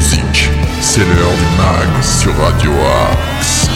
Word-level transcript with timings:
musique. 0.00 0.48
C'est 0.80 1.00
l'heure 1.00 1.36
du 1.36 1.48
mag 1.58 2.02
sur 2.02 2.34
Radio 2.36 2.70
Axe. 3.10 3.68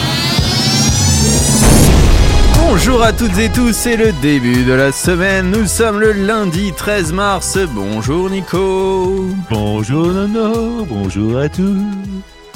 Bonjour 2.57 3.03
à 3.03 3.13
toutes 3.13 3.37
et 3.37 3.49
tous, 3.49 3.73
c'est 3.73 3.95
le 3.95 4.11
début 4.23 4.63
de 4.63 4.73
la 4.73 4.91
semaine. 4.91 5.51
Nous 5.51 5.67
sommes 5.67 5.99
le 5.99 6.13
lundi 6.13 6.73
13 6.75 7.13
mars. 7.13 7.59
Bonjour 7.73 8.29
Nico. 8.29 9.29
Bonjour 9.51 10.07
Nono, 10.07 10.85
bonjour 10.85 11.37
à 11.37 11.47
tous. 11.47 11.77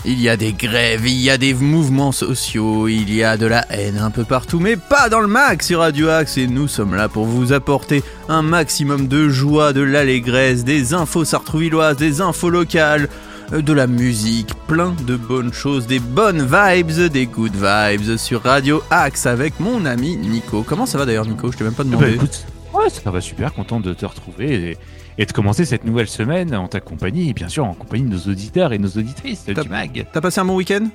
Il 0.06 0.20
y 0.20 0.30
a 0.30 0.38
des 0.38 0.54
grèves, 0.54 1.06
il 1.06 1.22
y 1.22 1.30
a 1.30 1.38
des 1.38 1.54
mouvements 1.54 2.14
sociaux, 2.14 2.88
il 2.88 3.14
y 3.14 3.22
a 3.22 3.36
de 3.38 3.46
la 3.46 3.66
haine 3.70 3.98
un 3.98 4.12
peu 4.12 4.24
partout, 4.24 4.60
mais 4.60 4.78
pas 4.78 5.10
dans 5.10 5.20
le 5.20 5.28
max 5.28 5.68
sur 5.68 5.80
Radio 5.80 6.10
Axe 6.10 6.38
et 6.38 6.48
nous 6.48 6.70
sommes 6.70 6.96
là 6.96 7.10
pour 7.10 7.26
vous 7.26 7.52
apporter 7.52 8.02
un 8.30 8.42
maximum 8.42 9.08
de 9.08 9.28
joie, 9.28 9.74
de 9.74 9.82
l'allégresse, 9.82 10.64
des 10.64 10.94
infos 10.94 11.26
sartrouvilloises, 11.26 11.98
des 11.98 12.22
infos 12.22 12.50
locales, 12.50 13.10
de 13.52 13.74
la 13.74 13.88
musique, 13.88 14.54
plein 14.68 14.94
de 15.08 15.16
bonnes 15.16 15.52
choses, 15.54 15.88
des 15.88 16.00
bonnes 16.00 16.42
vibes, 16.44 17.10
des 17.12 17.26
good 17.26 17.54
vibes 17.54 18.18
sur 18.18 18.44
Radio 18.44 18.82
Axe 18.92 19.26
avec 19.26 19.60
mon 19.60 19.86
ami 19.86 20.18
Nico. 20.18 20.64
Comment 20.64 20.86
ça 20.86 20.98
va 20.98 21.06
d'ailleurs 21.06 21.26
Nico? 21.26 21.52
Je 21.52 21.58
t'ai 21.58 21.64
même 21.64 21.74
pas 21.74 21.84
Eh 21.86 21.90
ben, 21.90 21.98
demandé. 21.98 22.16
écoute, 22.16 22.46
ouais, 22.74 22.90
ça 22.90 23.10
va 23.10 23.22
super, 23.22 23.54
content 23.54 23.80
de 23.80 23.94
te 23.94 24.06
retrouver 24.06 24.54
et, 24.72 24.78
et 25.18 25.26
de 25.26 25.32
commencer 25.32 25.66
cette 25.66 25.84
nouvelle 25.84 26.08
semaine 26.08 26.56
en 26.56 26.68
ta 26.68 26.80
compagnie 26.80 27.30
et 27.30 27.34
bien 27.34 27.50
sûr 27.50 27.66
en 27.66 27.74
compagnie 27.74 28.04
de 28.04 28.14
nos 28.16 28.32
auditeurs 28.32 28.72
et 28.72 28.78
nos 28.78 28.90
auditrices 28.90 29.46
T'as- 29.46 29.64
du 29.64 29.70
mag. 29.70 30.06
T'as 30.14 30.22
passé 30.22 30.40
un 30.42 30.46
bon 30.46 30.56
week-end? 30.56 30.88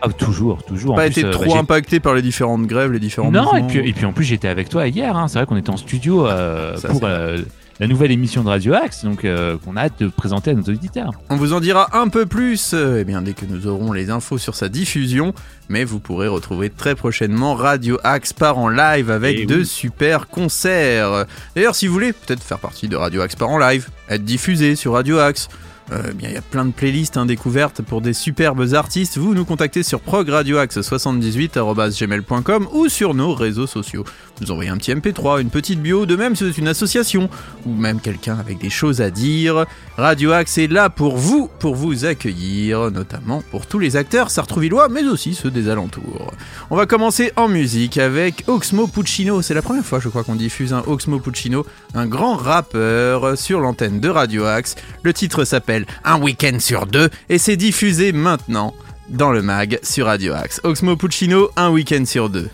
Ah, 0.00 0.08
toujours, 0.10 0.62
toujours. 0.62 0.94
Pas 0.94 1.02
En 1.02 1.06
été 1.06 1.22
plus, 1.22 1.28
euh, 1.28 1.32
trop 1.32 1.54
bah, 1.54 1.58
impacté 1.58 1.98
par 1.98 2.14
les 2.14 2.22
différentes 2.22 2.66
grèves, 2.66 2.92
les 2.92 3.00
différents 3.00 3.32
Non, 3.32 3.56
et 3.56 3.62
puis, 3.66 3.78
et 3.88 3.92
puis 3.92 4.04
en 4.04 4.12
plus 4.12 4.24
j'étais 4.24 4.46
avec 4.46 4.68
toi 4.68 4.86
hier, 4.86 5.16
hein. 5.16 5.26
c'est 5.26 5.38
vrai 5.38 5.46
qu'on 5.46 5.56
était 5.56 5.70
en 5.70 5.76
studio 5.76 6.24
euh, 6.28 6.76
Ça, 6.76 6.86
pour 6.88 7.00
euh, 7.02 7.38
la 7.80 7.86
nouvelle 7.86 8.10
émission 8.10 8.42
de 8.42 8.48
Radio 8.48 8.74
Axe, 8.74 9.04
donc 9.04 9.24
euh, 9.24 9.56
qu'on 9.64 9.76
a 9.76 9.82
hâte 9.82 10.00
de 10.00 10.08
présenter 10.08 10.50
à 10.50 10.54
nos 10.54 10.62
auditeurs. 10.64 11.12
On 11.30 11.36
vous 11.36 11.52
en 11.52 11.60
dira 11.60 11.96
un 11.96 12.08
peu 12.08 12.26
plus 12.26 12.72
euh, 12.74 12.98
eh 13.00 13.04
bien, 13.04 13.22
dès 13.22 13.34
que 13.34 13.44
nous 13.46 13.68
aurons 13.68 13.92
les 13.92 14.10
infos 14.10 14.36
sur 14.36 14.56
sa 14.56 14.68
diffusion, 14.68 15.32
mais 15.68 15.84
vous 15.84 16.00
pourrez 16.00 16.26
retrouver 16.26 16.70
très 16.70 16.96
prochainement 16.96 17.54
Radio 17.54 17.98
Axe 18.02 18.32
part 18.32 18.58
en 18.58 18.68
live 18.68 19.10
avec 19.12 19.38
Eh 19.40 19.46
de 19.46 19.58
oui. 19.58 19.66
super 19.66 20.26
concerts. 20.26 21.24
D'ailleurs, 21.54 21.76
si 21.76 21.86
vous 21.86 21.92
voulez 21.92 22.12
peut-être 22.12 22.42
faire 22.42 22.58
partie 22.58 22.88
de 22.88 22.96
Radio 22.96 23.20
Axe 23.20 23.36
part 23.36 23.50
en 23.50 23.58
live, 23.58 23.88
être 24.08 24.24
diffusé 24.24 24.74
sur 24.74 24.94
Radio 24.94 25.18
Axe, 25.20 25.48
euh, 25.92 26.02
eh 26.08 26.12
il 26.24 26.32
y 26.32 26.36
a 26.36 26.42
plein 26.42 26.64
de 26.64 26.72
playlists 26.72 27.16
hein, 27.16 27.26
découvertes 27.26 27.82
pour 27.82 28.00
des 28.00 28.12
superbes 28.12 28.74
artistes. 28.74 29.18
Vous 29.18 29.34
nous 29.34 29.44
contactez 29.44 29.82
sur 29.82 30.00
progradioaxe78.gmail.com 30.00 32.68
ou 32.72 32.88
sur 32.88 33.14
nos 33.14 33.34
réseaux 33.34 33.66
sociaux. 33.66 34.04
Vous 34.40 34.50
envoyez 34.50 34.70
un 34.70 34.76
petit 34.76 34.92
MP3, 34.92 35.40
une 35.40 35.50
petite 35.50 35.80
bio, 35.80 36.06
de 36.06 36.16
même 36.16 36.36
si 36.36 36.44
vous 36.44 36.50
êtes 36.50 36.58
une 36.58 36.68
association 36.68 37.28
ou 37.66 37.74
même 37.74 38.00
quelqu'un 38.00 38.38
avec 38.38 38.58
des 38.58 38.70
choses 38.70 39.00
à 39.00 39.10
dire. 39.10 39.64
Radio 39.96 40.32
Axe 40.32 40.58
est 40.58 40.68
là 40.68 40.90
pour 40.90 41.16
vous, 41.16 41.50
pour 41.58 41.74
vous 41.74 42.04
accueillir, 42.04 42.90
notamment 42.90 43.42
pour 43.50 43.66
tous 43.66 43.78
les 43.78 43.96
acteurs 43.96 44.30
sartrouvillois, 44.30 44.88
mais 44.88 45.04
aussi 45.04 45.34
ceux 45.34 45.50
des 45.50 45.68
alentours. 45.68 46.32
On 46.70 46.76
va 46.76 46.86
commencer 46.86 47.32
en 47.36 47.48
musique 47.48 47.98
avec 47.98 48.44
Oxmo 48.46 48.86
Puccino. 48.86 49.42
C'est 49.42 49.54
la 49.54 49.62
première 49.62 49.84
fois, 49.84 50.00
je 50.00 50.08
crois, 50.08 50.22
qu'on 50.22 50.36
diffuse 50.36 50.72
un 50.72 50.82
Oxmo 50.86 51.18
Puccino, 51.18 51.66
un 51.94 52.06
grand 52.06 52.36
rappeur, 52.36 53.36
sur 53.36 53.60
l'antenne 53.60 54.00
de 54.00 54.08
Radio 54.08 54.44
Axe. 54.44 54.76
Le 55.02 55.12
titre 55.12 55.44
s'appelle 55.44 55.77
Un 56.04 56.20
week-end 56.20 56.58
sur 56.60 56.86
deux 56.86 57.10
et 57.28 57.38
c'est 57.38 57.56
diffusé 57.56 58.12
maintenant 58.12 58.74
dans 59.08 59.32
le 59.32 59.42
mag 59.42 59.78
sur 59.82 60.06
Radio 60.06 60.34
Axe. 60.34 60.60
Oxmo 60.64 60.96
Puccino, 60.96 61.50
un 61.56 61.70
week-end 61.70 62.04
sur 62.04 62.30
deux. 62.30 62.48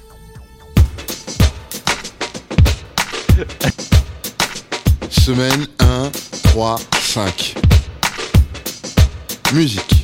Semaine 5.10 5.66
1, 5.80 6.10
3, 6.44 6.76
5. 7.00 7.54
Musique. 9.54 10.03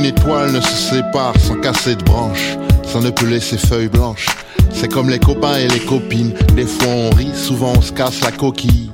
Aucune 0.00 0.16
étoile 0.16 0.52
ne 0.52 0.60
se 0.62 0.94
sépare 0.94 1.34
sans 1.38 1.56
casser 1.56 1.94
de 1.94 2.02
branche. 2.02 2.56
Ça 2.84 3.00
ne 3.00 3.10
peut 3.10 3.26
laisser 3.26 3.58
feuilles 3.58 3.88
blanches. 3.88 4.28
C'est 4.72 4.88
comme 4.88 5.10
les 5.10 5.18
copains 5.18 5.58
et 5.58 5.68
les 5.68 5.80
copines. 5.80 6.32
Des 6.54 6.64
fois 6.64 6.88
on 6.88 7.10
rit, 7.10 7.34
souvent 7.34 7.74
on 7.76 7.82
se 7.82 7.92
casse 7.92 8.22
la 8.22 8.32
coquille. 8.32 8.90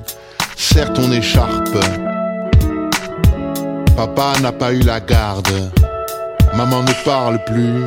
Certes 0.57 0.99
on 0.99 1.09
écharpe. 1.13 1.77
Papa 3.95 4.33
n'a 4.41 4.51
pas 4.51 4.73
eu 4.73 4.81
la 4.81 4.99
garde. 4.99 5.47
Maman 6.57 6.83
ne 6.83 7.05
parle 7.05 7.41
plus. 7.45 7.85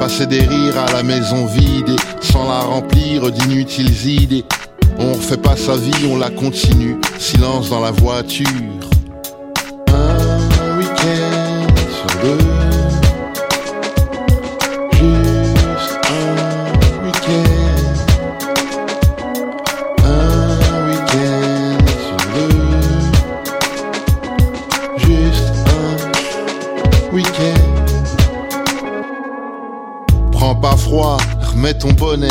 Passer 0.00 0.26
des 0.26 0.40
rires 0.40 0.78
à 0.78 0.92
la 0.94 1.04
maison 1.04 1.46
vide 1.46 1.94
sans 2.20 2.48
la 2.48 2.62
remplir 2.62 3.30
d'inutiles 3.30 4.08
idées. 4.08 4.44
On 4.98 5.12
refait 5.12 5.36
pas 5.36 5.56
sa 5.56 5.76
vie, 5.76 6.08
on 6.10 6.18
la 6.18 6.30
continue. 6.30 6.96
Silence 7.20 7.70
dans 7.70 7.80
la 7.80 7.92
voiture. 7.92 8.48
Prends 30.30 30.54
pas 30.54 30.76
froid, 30.76 31.16
remets 31.40 31.74
ton 31.74 31.92
bonnet. 31.92 32.28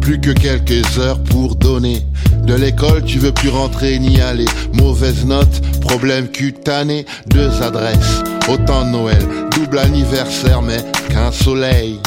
Plus 0.00 0.20
que 0.20 0.30
quelques 0.30 0.98
heures 0.98 1.22
pour 1.24 1.56
donner. 1.56 2.02
De 2.46 2.54
l'école, 2.54 3.02
tu 3.04 3.18
veux 3.18 3.32
plus 3.32 3.48
rentrer 3.48 3.98
ni 3.98 4.20
aller. 4.20 4.44
Mauvaise 4.74 5.24
note, 5.24 5.62
problème 5.80 6.28
cutané. 6.28 7.06
Deux 7.26 7.62
adresses, 7.62 8.22
autant 8.48 8.84
de 8.84 8.90
Noël. 8.90 9.26
Double 9.56 9.78
anniversaire, 9.78 10.60
mais 10.60 10.84
qu'un 11.08 11.32
soleil. 11.32 11.98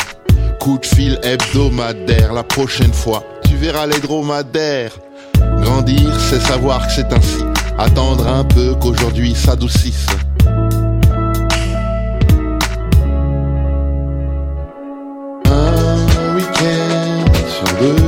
Coup 0.59 0.77
de 0.77 0.85
fil 0.85 1.19
hebdomadaire. 1.23 2.33
La 2.33 2.43
prochaine 2.43 2.93
fois, 2.93 3.23
tu 3.47 3.55
verras 3.55 3.87
les 3.87 3.99
dromadaires. 3.99 4.91
Grandir, 5.61 6.11
c'est 6.29 6.41
savoir 6.41 6.85
que 6.85 6.93
c'est 6.93 7.11
ainsi. 7.13 7.43
Attendre 7.79 8.27
un 8.27 8.43
peu 8.43 8.75
qu'aujourd'hui 8.75 9.33
s'adoucisse. 9.33 10.05
Un 15.45 16.35
week-end 16.35 17.25
sur 17.49 17.77
deux. 17.79 18.06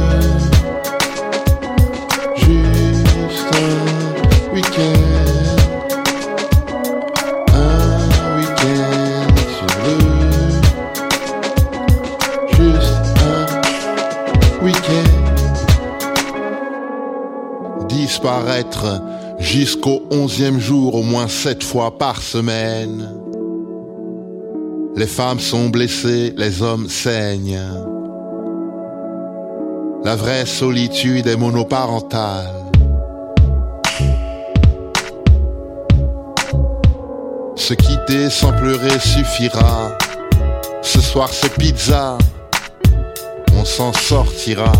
Jusqu'au 19.39 20.03
onzième 20.11 20.59
jour 20.59 20.95
au 20.95 21.03
moins 21.03 21.27
sept 21.27 21.63
fois 21.63 21.97
par 21.97 22.21
semaine. 22.21 23.13
Les 24.95 25.07
femmes 25.07 25.39
sont 25.39 25.69
blessées, 25.69 26.33
les 26.35 26.61
hommes 26.61 26.89
saignent. 26.89 27.61
La 30.03 30.15
vraie 30.15 30.45
solitude 30.45 31.27
est 31.27 31.37
monoparentale. 31.37 32.53
Se 37.55 37.73
quitter 37.73 38.29
sans 38.29 38.51
pleurer 38.51 38.99
suffira. 38.99 39.97
Ce 40.81 40.99
soir 40.99 41.29
c'est 41.31 41.53
pizza. 41.53 42.17
On 43.55 43.63
s'en 43.63 43.93
sortira. 43.93 44.71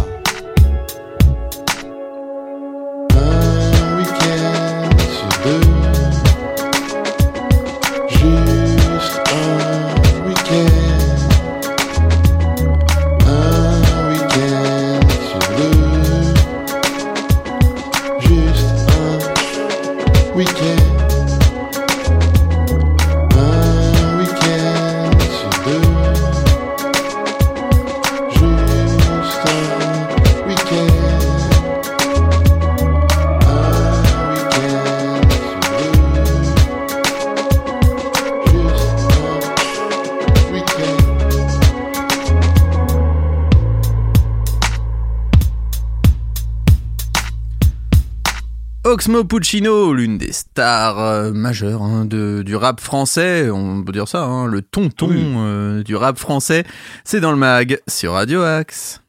Oxmo 48.99 49.23
Puccino, 49.23 49.93
l'une 49.93 50.17
des 50.17 50.33
stars 50.33 50.99
euh, 50.99 51.31
majeures 51.31 51.81
hein, 51.81 52.03
de, 52.03 52.43
du 52.45 52.57
rap 52.57 52.81
français, 52.81 53.49
on 53.49 53.81
peut 53.81 53.93
dire 53.93 54.09
ça, 54.09 54.25
hein, 54.25 54.45
le 54.45 54.61
tonton 54.61 55.07
Oui. 55.07 55.23
euh, 55.37 55.83
du 55.83 55.95
rap 55.95 56.19
français, 56.19 56.65
c'est 57.05 57.21
dans 57.21 57.31
le 57.31 57.37
mag 57.37 57.79
sur 57.87 58.11
Radio 58.11 58.41
Axe. 58.41 59.01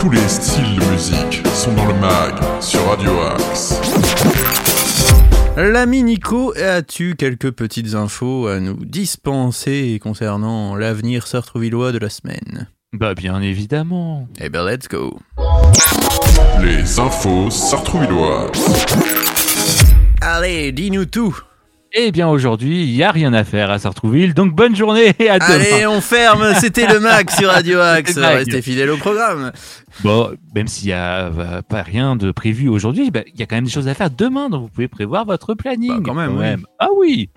Tous 0.00 0.10
les 0.10 0.26
styles 0.28 0.80
de 0.80 0.84
musique 0.90 1.46
sont 1.54 1.72
dans 1.74 1.86
le 1.86 1.94
mag 1.94 2.34
sur 2.60 2.84
Radio 2.88 3.12
Axe. 3.20 3.80
L'ami 5.56 6.02
Nico, 6.02 6.52
as-tu 6.60 7.14
quelques 7.14 7.52
petites 7.52 7.94
infos 7.94 8.48
à 8.48 8.58
nous 8.58 8.84
dispenser 8.84 10.00
concernant 10.02 10.74
l'avenir 10.74 11.28
sartrouvillois 11.28 11.92
de 11.92 11.98
la 11.98 12.08
semaine? 12.08 12.66
Bah 12.92 13.14
bien 13.14 13.40
évidemment. 13.40 14.26
Eh 14.40 14.48
ben 14.48 14.68
let's 14.68 14.88
go 14.88 15.16
Les 16.60 16.98
infos 16.98 17.48
sartrouvilloises. 17.48 18.50
Allez, 20.20 20.72
dis-nous 20.72 21.04
tout 21.04 21.38
Eh 21.92 22.10
bien 22.10 22.26
aujourd'hui, 22.26 22.82
il 22.82 22.90
y 22.90 23.04
a 23.04 23.12
rien 23.12 23.32
à 23.32 23.44
faire 23.44 23.70
à 23.70 23.78
Sartrouville, 23.78 24.34
donc 24.34 24.56
bonne 24.56 24.74
journée 24.74 25.14
et 25.20 25.30
à 25.30 25.38
demain. 25.38 25.54
Allez, 25.54 25.86
on 25.86 26.00
ferme, 26.00 26.52
c'était 26.60 26.88
le 26.88 26.98
mag 26.98 27.30
sur 27.30 27.50
Radio 27.50 27.78
Axe, 27.78 28.18
restez 28.18 28.60
fidèles 28.60 28.90
au 28.90 28.96
programme 28.96 29.52
Bon, 30.02 30.32
même 30.56 30.66
s'il 30.66 30.88
y 30.88 30.92
a 30.92 31.26
euh, 31.26 31.62
pas 31.62 31.82
rien 31.82 32.16
de 32.16 32.32
prévu 32.32 32.68
aujourd'hui, 32.68 33.12
bah, 33.12 33.20
il 33.32 33.38
y 33.38 33.42
a 33.44 33.46
quand 33.46 33.54
même 33.56 33.66
des 33.66 33.70
choses 33.70 33.86
à 33.86 33.94
faire 33.94 34.10
demain, 34.10 34.50
donc 34.50 34.62
vous 34.62 34.68
pouvez 34.68 34.88
prévoir 34.88 35.24
votre 35.26 35.54
planning. 35.54 35.98
Bah, 35.98 36.02
quand 36.06 36.14
même, 36.14 36.36
oui. 36.36 36.64
Ah 36.80 36.88
oui. 36.96 37.30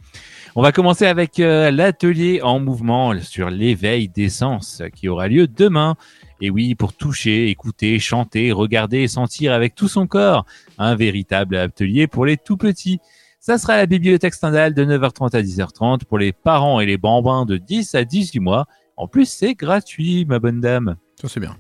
On 0.55 0.61
va 0.61 0.71
commencer 0.71 1.07
avec 1.07 1.39
euh, 1.39 1.71
l'atelier 1.71 2.41
en 2.43 2.59
mouvement 2.59 3.19
sur 3.21 3.49
l'éveil 3.49 4.07
des 4.07 4.29
sens 4.29 4.83
qui 4.95 5.09
aura 5.09 5.27
lieu 5.27 5.47
demain. 5.47 5.95
Et 6.41 6.51
oui, 6.51 6.75
pour 6.75 6.93
toucher, 6.93 7.49
écouter, 7.49 7.97
chanter, 7.97 8.51
regarder 8.51 9.07
sentir 9.07 9.51
avec 9.51 9.73
tout 9.73 9.87
son 9.87 10.05
corps. 10.05 10.45
Un 10.77 10.93
véritable 10.93 11.55
atelier 11.55 12.05
pour 12.05 12.27
les 12.27 12.37
tout 12.37 12.57
petits. 12.57 12.99
Ça 13.39 13.57
sera 13.57 13.73
à 13.73 13.77
la 13.77 13.87
bibliothèque 13.87 14.35
Stendhal 14.35 14.75
de 14.75 14.85
9h30 14.85 15.35
à 15.35 15.41
10h30 15.41 16.05
pour 16.05 16.19
les 16.19 16.33
parents 16.33 16.79
et 16.79 16.85
les 16.85 16.97
bambins 16.97 17.45
de 17.45 17.57
10 17.57 17.95
à 17.95 18.03
18 18.05 18.39
mois. 18.39 18.67
En 18.95 19.07
plus, 19.07 19.25
c'est 19.25 19.55
gratuit, 19.55 20.23
ma 20.25 20.37
bonne 20.37 20.61
dame. 20.61 20.97
Ça 21.19 21.29
c'est 21.29 21.39
bien. 21.39 21.57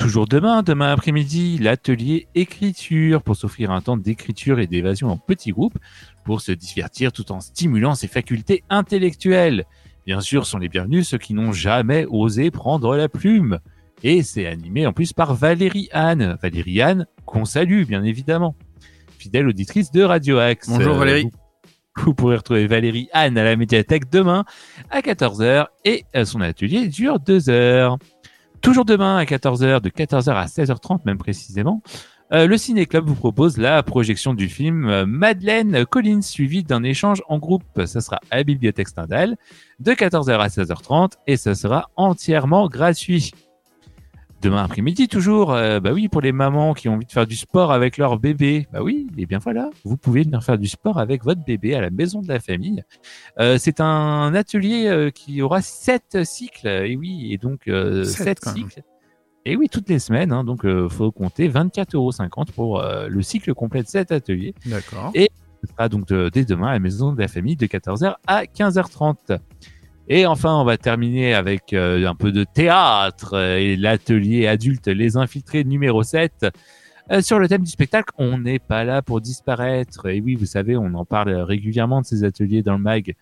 Toujours 0.00 0.26
demain, 0.26 0.62
demain 0.62 0.90
après-midi, 0.92 1.58
l'atelier 1.58 2.26
écriture 2.34 3.22
pour 3.22 3.36
s'offrir 3.36 3.70
un 3.70 3.82
temps 3.82 3.98
d'écriture 3.98 4.58
et 4.58 4.66
d'évasion 4.66 5.08
en 5.08 5.18
petits 5.18 5.50
groupes 5.50 5.76
pour 6.24 6.40
se 6.40 6.52
divertir 6.52 7.12
tout 7.12 7.30
en 7.32 7.40
stimulant 7.40 7.94
ses 7.94 8.08
facultés 8.08 8.64
intellectuelles. 8.70 9.66
Bien 10.06 10.22
sûr, 10.22 10.46
sont 10.46 10.56
les 10.56 10.70
bienvenus 10.70 11.06
ceux 11.06 11.18
qui 11.18 11.34
n'ont 11.34 11.52
jamais 11.52 12.06
osé 12.08 12.50
prendre 12.50 12.96
la 12.96 13.10
plume. 13.10 13.58
Et 14.02 14.22
c'est 14.22 14.46
animé 14.46 14.86
en 14.86 14.94
plus 14.94 15.12
par 15.12 15.34
Valérie 15.34 15.90
Anne. 15.92 16.38
Valérie 16.40 16.80
Anne, 16.80 17.06
qu'on 17.26 17.44
salue 17.44 17.84
bien 17.84 18.02
évidemment. 18.02 18.56
Fidèle 19.18 19.48
auditrice 19.48 19.90
de 19.90 20.02
Radio 20.02 20.38
Axe. 20.38 20.70
Bonjour, 20.70 20.94
Valérie. 20.94 21.24
Vous, 21.24 22.04
vous 22.04 22.14
pourrez 22.14 22.36
retrouver 22.36 22.66
Valérie 22.66 23.10
Anne 23.12 23.36
à 23.36 23.44
la 23.44 23.54
médiathèque 23.54 24.10
demain 24.10 24.46
à 24.88 25.02
14h 25.02 25.66
et 25.84 26.06
son 26.24 26.40
atelier 26.40 26.88
dure 26.88 27.20
2 27.20 27.50
heures. 27.50 27.98
Toujours 28.62 28.84
demain 28.84 29.16
à 29.16 29.24
14h, 29.24 29.80
de 29.80 29.88
14h 29.88 30.32
à 30.32 30.46
16h30 30.46 31.00
même 31.06 31.16
précisément, 31.16 31.82
euh, 32.32 32.46
le 32.46 32.56
Ciné 32.58 32.86
Club 32.86 33.06
vous 33.06 33.14
propose 33.14 33.56
la 33.56 33.82
projection 33.82 34.34
du 34.34 34.48
film 34.48 34.86
euh, 34.86 35.06
Madeleine 35.06 35.84
Collins 35.84 36.22
suivi 36.22 36.62
d'un 36.62 36.82
échange 36.84 37.22
en 37.28 37.38
groupe. 37.38 37.64
Ça 37.86 38.00
sera 38.00 38.20
à 38.30 38.36
la 38.36 38.44
bibliothèque 38.44 38.88
Stendhal 38.88 39.36
de 39.80 39.92
14h 39.92 40.38
à 40.38 40.46
16h30 40.48 41.12
et 41.26 41.36
ça 41.36 41.54
sera 41.54 41.90
entièrement 41.96 42.68
gratuit. 42.68 43.32
Demain 44.42 44.64
après-midi 44.64 45.06
toujours, 45.06 45.52
euh, 45.52 45.80
bah 45.80 45.92
oui 45.92 46.08
pour 46.08 46.22
les 46.22 46.32
mamans 46.32 46.72
qui 46.72 46.88
ont 46.88 46.94
envie 46.94 47.04
de 47.04 47.12
faire 47.12 47.26
du 47.26 47.36
sport 47.36 47.72
avec 47.72 47.98
leur 47.98 48.18
bébé, 48.18 48.66
bah 48.72 48.82
oui, 48.82 49.06
et 49.18 49.26
bien 49.26 49.38
voilà, 49.38 49.68
vous 49.84 49.98
pouvez 49.98 50.22
venir 50.22 50.42
faire 50.42 50.56
du 50.56 50.66
sport 50.66 50.98
avec 50.98 51.24
votre 51.24 51.44
bébé 51.44 51.74
à 51.74 51.82
la 51.82 51.90
maison 51.90 52.22
de 52.22 52.28
la 52.28 52.40
famille. 52.40 52.82
Euh, 53.38 53.58
c'est 53.58 53.80
un 53.80 54.34
atelier 54.34 54.86
euh, 54.86 55.10
qui 55.10 55.42
aura 55.42 55.60
sept 55.60 56.24
cycles, 56.24 56.66
et 56.68 56.96
oui, 56.96 57.28
et 57.32 57.36
donc 57.38 57.68
Sept, 58.04 58.38
cycles. 58.54 58.82
Et 59.44 59.56
oui, 59.56 59.68
toutes 59.70 59.88
les 59.90 59.98
semaines, 59.98 60.32
hein, 60.32 60.42
donc 60.44 60.66
faut 60.88 61.12
compter 61.12 61.48
24,50 61.48 61.94
euros 61.96 62.10
pour 62.54 62.82
le 62.82 63.22
cycle 63.22 63.52
complet 63.54 63.82
de 63.82 63.88
cet 63.88 64.10
atelier. 64.12 64.54
D'accord. 64.66 65.12
Ce 65.62 65.70
sera 65.70 65.90
donc 65.90 66.06
de- 66.08 66.30
dès 66.32 66.44
demain 66.46 66.68
à 66.68 66.72
la 66.72 66.78
maison 66.78 67.12
de 67.12 67.20
la 67.20 67.28
famille 67.28 67.56
de 67.56 67.66
14h 67.66 68.14
à 68.26 68.44
15h30. 68.46 69.38
Et 70.12 70.26
enfin, 70.26 70.56
on 70.56 70.64
va 70.64 70.76
terminer 70.76 71.34
avec 71.34 71.72
euh, 71.72 72.04
un 72.04 72.16
peu 72.16 72.32
de 72.32 72.42
théâtre 72.42 73.34
euh, 73.34 73.58
et 73.58 73.76
l'atelier 73.76 74.48
adulte 74.48 74.88
Les 74.88 75.16
Infiltrés 75.16 75.62
numéro 75.62 76.02
7. 76.02 76.46
Euh, 77.12 77.22
sur 77.22 77.38
le 77.38 77.48
thème 77.48 77.62
du 77.62 77.70
spectacle, 77.70 78.12
on 78.18 78.38
n'est 78.38 78.58
pas 78.58 78.82
là 78.82 79.02
pour 79.02 79.20
disparaître. 79.20 80.06
Et 80.06 80.20
oui, 80.20 80.34
vous 80.34 80.46
savez, 80.46 80.76
on 80.76 80.94
en 80.94 81.04
parle 81.04 81.32
régulièrement 81.36 82.00
de 82.00 82.06
ces 82.06 82.24
ateliers 82.24 82.64
dans 82.64 82.72
le 82.72 82.82
mag. 82.82 83.14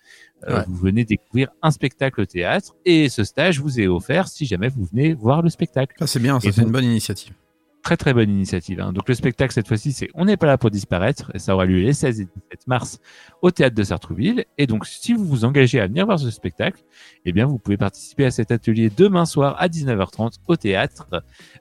Euh, 0.47 0.57
Ouais. 0.57 0.63
Vous 0.67 0.77
venez 0.77 1.05
découvrir 1.05 1.49
un 1.61 1.69
spectacle 1.69 2.21
au 2.21 2.25
théâtre 2.25 2.73
et 2.85 3.09
ce 3.09 3.23
stage 3.23 3.59
vous 3.59 3.79
est 3.79 3.87
offert 3.87 4.27
si 4.27 4.45
jamais 4.45 4.69
vous 4.69 4.85
venez 4.85 5.13
voir 5.13 5.43
le 5.43 5.49
spectacle. 5.49 5.95
Ça 5.99 6.07
c'est 6.07 6.19
bien, 6.19 6.39
ça 6.39 6.51
c'est 6.51 6.61
une 6.61 6.71
bonne 6.71 6.85
initiative. 6.85 7.33
Très 7.81 7.95
très 7.95 8.13
bonne 8.13 8.29
initiative. 8.29 8.81
hein. 8.81 8.91
Donc 8.91 9.07
le 9.07 9.15
spectacle 9.15 9.53
cette 9.53 9.67
fois-ci, 9.67 9.93
c'est 9.93 10.09
On 10.13 10.25
n'est 10.25 10.37
pas 10.37 10.47
là 10.47 10.57
pour 10.57 10.69
disparaître 10.69 11.31
et 11.33 11.39
ça 11.39 11.53
aura 11.55 11.65
lieu 11.65 11.79
les 11.79 11.93
16 11.93 12.19
et 12.21 12.25
17 12.25 12.67
mars 12.67 12.99
au 13.41 13.51
théâtre 13.51 13.75
de 13.75 13.83
Sartrouville. 13.83 14.45
Et 14.57 14.67
donc 14.67 14.85
si 14.85 15.13
vous 15.13 15.23
vous 15.25 15.45
engagez 15.45 15.79
à 15.79 15.87
venir 15.87 16.05
voir 16.05 16.19
ce 16.19 16.29
spectacle, 16.29 16.81
eh 17.25 17.31
bien 17.31 17.45
vous 17.45 17.57
pouvez 17.57 17.77
participer 17.77 18.25
à 18.25 18.31
cet 18.31 18.51
atelier 18.51 18.91
demain 18.95 19.25
soir 19.25 19.55
à 19.59 19.69
19h30 19.69 20.39
au 20.47 20.55
théâtre. 20.57 21.07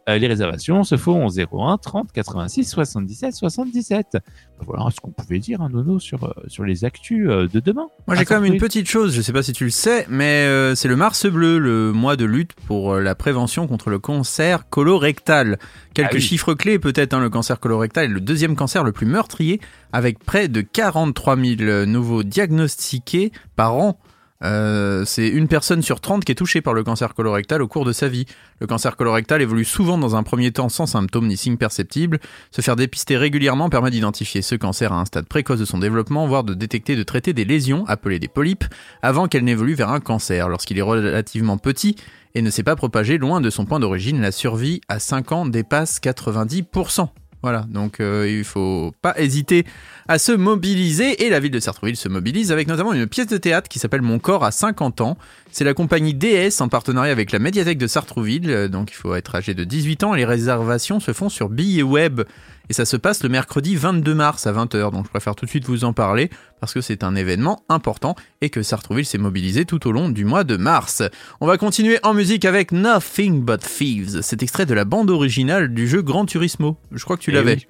Euh, 0.08 0.18
les 0.18 0.26
réservations 0.26 0.82
se 0.82 0.96
font 0.96 1.24
au 1.24 1.30
01 1.30 1.78
30 1.78 2.10
86 2.12 2.64
77 2.64 3.34
77. 3.34 4.18
Voilà 4.66 4.88
ce 4.90 5.00
qu'on 5.00 5.12
pouvait 5.12 5.38
dire, 5.38 5.60
hein, 5.62 5.68
Nono, 5.72 6.00
sur 6.00 6.24
euh, 6.24 6.32
sur 6.48 6.64
les 6.64 6.84
actus 6.84 7.28
euh, 7.28 7.46
de 7.46 7.60
demain. 7.60 7.86
Moi 8.08 8.16
j'ai 8.16 8.24
quand 8.24 8.40
même 8.40 8.52
une 8.52 8.60
petite 8.60 8.88
chose, 8.88 9.14
je 9.14 9.20
sais 9.22 9.32
pas 9.32 9.44
si 9.44 9.52
tu 9.52 9.64
le 9.64 9.70
sais, 9.70 10.04
mais 10.08 10.44
euh, 10.46 10.74
c'est 10.74 10.88
le 10.88 10.96
Mars 10.96 11.26
Bleu, 11.26 11.58
le 11.58 11.92
mois 11.92 12.16
de 12.16 12.24
lutte 12.24 12.54
pour 12.66 12.96
la 12.96 13.14
prévention 13.14 13.68
contre 13.68 13.88
le 13.88 14.00
cancer 14.00 14.68
colorectal. 14.68 15.58
Quelques 16.08 16.22
Ah 16.22 16.22
oui. 16.22 16.28
chiffres 16.28 16.54
clés 16.54 16.78
peut-être, 16.78 17.14
hein, 17.14 17.20
le 17.20 17.30
cancer 17.30 17.60
colorectal 17.60 18.04
est 18.04 18.08
le 18.08 18.20
deuxième 18.20 18.56
cancer 18.56 18.84
le 18.84 18.92
plus 18.92 19.06
meurtrier, 19.06 19.60
avec 19.92 20.18
près 20.24 20.48
de 20.48 20.60
43 20.60 21.36
000 21.36 21.86
nouveaux 21.86 22.22
diagnostiqués 22.22 23.32
par 23.56 23.74
an. 23.74 23.98
Euh, 24.44 25.04
c'est 25.04 25.26
une 25.28 25.48
personne 25.48 25.82
sur 25.82 26.00
30 26.00 26.24
qui 26.24 26.32
est 26.32 26.36
touchée 26.36 26.60
par 26.60 26.72
le 26.72 26.84
cancer 26.84 27.14
colorectal 27.14 27.60
au 27.60 27.68
cours 27.68 27.84
de 27.84 27.92
sa 27.92 28.08
vie. 28.08 28.26
Le 28.60 28.66
cancer 28.66 28.96
colorectal 28.96 29.42
évolue 29.42 29.64
souvent 29.64 29.98
dans 29.98 30.14
un 30.14 30.22
premier 30.22 30.52
temps 30.52 30.68
sans 30.68 30.86
symptômes 30.86 31.26
ni 31.26 31.36
signes 31.36 31.56
perceptibles. 31.56 32.20
Se 32.50 32.60
faire 32.60 32.76
dépister 32.76 33.16
régulièrement 33.16 33.68
permet 33.68 33.90
d'identifier 33.90 34.42
ce 34.42 34.54
cancer 34.54 34.92
à 34.92 35.00
un 35.00 35.04
stade 35.04 35.26
précoce 35.26 35.58
de 35.58 35.64
son 35.64 35.78
développement, 35.78 36.26
voire 36.26 36.44
de 36.44 36.54
détecter 36.54 36.92
et 36.92 36.96
de 36.96 37.02
traiter 37.02 37.32
des 37.32 37.44
lésions, 37.44 37.84
appelées 37.86 38.18
des 38.18 38.28
polypes, 38.28 38.64
avant 39.02 39.26
qu'elles 39.26 39.44
n'évoluent 39.44 39.74
vers 39.74 39.90
un 39.90 40.00
cancer. 40.00 40.48
Lorsqu'il 40.48 40.78
est 40.78 40.82
relativement 40.82 41.58
petit 41.58 41.96
et 42.34 42.42
ne 42.42 42.50
s'est 42.50 42.62
pas 42.62 42.76
propagé 42.76 43.18
loin 43.18 43.40
de 43.40 43.50
son 43.50 43.64
point 43.64 43.80
d'origine, 43.80 44.20
la 44.20 44.32
survie 44.32 44.80
à 44.88 44.98
5 44.98 45.32
ans 45.32 45.46
dépasse 45.46 45.98
90%. 46.00 47.08
Voilà, 47.42 47.66
donc 47.68 48.00
euh, 48.00 48.28
il 48.28 48.42
faut 48.42 48.92
pas 49.00 49.14
hésiter 49.16 49.64
à 50.08 50.18
se 50.18 50.32
mobiliser. 50.32 51.24
Et 51.24 51.30
la 51.30 51.38
ville 51.38 51.52
de 51.52 51.60
Sartrouville 51.60 51.96
se 51.96 52.08
mobilise 52.08 52.50
avec 52.50 52.66
notamment 52.66 52.92
une 52.92 53.06
pièce 53.06 53.28
de 53.28 53.36
théâtre 53.36 53.68
qui 53.68 53.78
s'appelle 53.78 54.02
Mon 54.02 54.18
corps 54.18 54.44
à 54.44 54.50
50 54.50 55.00
ans. 55.00 55.16
C'est 55.52 55.64
la 55.64 55.74
compagnie 55.74 56.14
DS 56.14 56.60
en 56.60 56.68
partenariat 56.68 57.12
avec 57.12 57.30
la 57.30 57.38
médiathèque 57.38 57.78
de 57.78 57.86
Sartrouville, 57.86 58.50
euh, 58.50 58.68
donc 58.68 58.90
il 58.90 58.94
faut 58.94 59.14
être 59.14 59.34
âgé 59.36 59.54
de 59.54 59.62
18 59.62 60.04
ans. 60.04 60.14
Et 60.14 60.18
les 60.18 60.24
réservations 60.24 60.98
se 60.98 61.12
font 61.12 61.28
sur 61.28 61.48
billets 61.48 61.82
web 61.82 62.22
et 62.68 62.72
ça 62.72 62.84
se 62.84 62.96
passe 62.96 63.22
le 63.22 63.28
mercredi 63.28 63.76
22 63.76 64.14
mars 64.14 64.46
à 64.46 64.52
20h. 64.52 64.90
Donc 64.92 65.04
je 65.06 65.10
préfère 65.10 65.34
tout 65.34 65.44
de 65.44 65.50
suite 65.50 65.66
vous 65.66 65.84
en 65.84 65.92
parler 65.92 66.30
parce 66.60 66.74
que 66.74 66.80
c'est 66.80 67.02
un 67.04 67.14
événement 67.14 67.62
important 67.68 68.14
et 68.40 68.50
que 68.50 68.62
Sartrouville 68.62 69.06
s'est 69.06 69.18
mobilisé 69.18 69.64
tout 69.64 69.86
au 69.86 69.92
long 69.92 70.08
du 70.08 70.24
mois 70.24 70.44
de 70.44 70.56
mars. 70.56 71.02
On 71.40 71.46
va 71.46 71.56
continuer 71.58 71.98
en 72.02 72.14
musique 72.14 72.44
avec 72.44 72.72
Nothing 72.72 73.44
But 73.44 73.60
Thieves, 73.60 74.20
cet 74.22 74.42
extrait 74.42 74.66
de 74.66 74.74
la 74.74 74.84
bande 74.84 75.10
originale 75.10 75.72
du 75.72 75.88
jeu 75.88 76.02
Gran 76.02 76.24
Turismo. 76.26 76.76
Je 76.92 77.02
crois 77.04 77.16
que 77.16 77.22
tu 77.22 77.30
Eh 77.30 77.34
l'avais. 77.34 77.54
oui. 77.54 77.66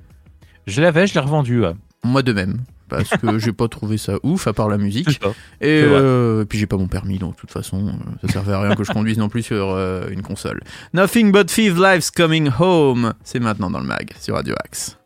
Je 0.66 0.82
l'avais, 0.82 1.06
je 1.06 1.14
l'ai 1.14 1.20
revendu. 1.20 1.60
ouais. 1.62 1.72
Moi 2.04 2.22
de 2.22 2.32
même. 2.32 2.58
Parce 2.88 3.10
que 3.10 3.38
j'ai 3.38 3.52
pas 3.52 3.68
trouvé 3.68 3.98
ça 3.98 4.18
ouf 4.22 4.46
à 4.46 4.52
part 4.52 4.68
la 4.68 4.78
musique. 4.78 5.20
Et, 5.60 5.82
euh, 5.84 6.42
et 6.42 6.44
puis 6.44 6.58
j'ai 6.58 6.66
pas 6.66 6.76
mon 6.76 6.88
permis, 6.88 7.18
donc 7.18 7.34
de 7.34 7.40
toute 7.40 7.50
façon, 7.50 7.88
euh, 7.88 8.26
ça 8.26 8.34
servait 8.34 8.52
à 8.52 8.60
rien 8.60 8.74
que 8.74 8.84
je 8.84 8.92
conduise 8.92 9.18
non 9.18 9.28
plus 9.28 9.42
sur 9.42 9.70
euh, 9.70 10.08
une 10.10 10.22
console. 10.22 10.60
Nothing 10.94 11.32
but 11.32 11.46
Thief 11.46 11.78
Life's 11.78 12.10
Coming 12.10 12.50
Home. 12.58 13.14
C'est 13.24 13.40
maintenant 13.40 13.70
dans 13.70 13.80
le 13.80 13.86
mag 13.86 14.12
sur 14.20 14.34
Radio 14.34 14.54
Axe. 14.64 14.97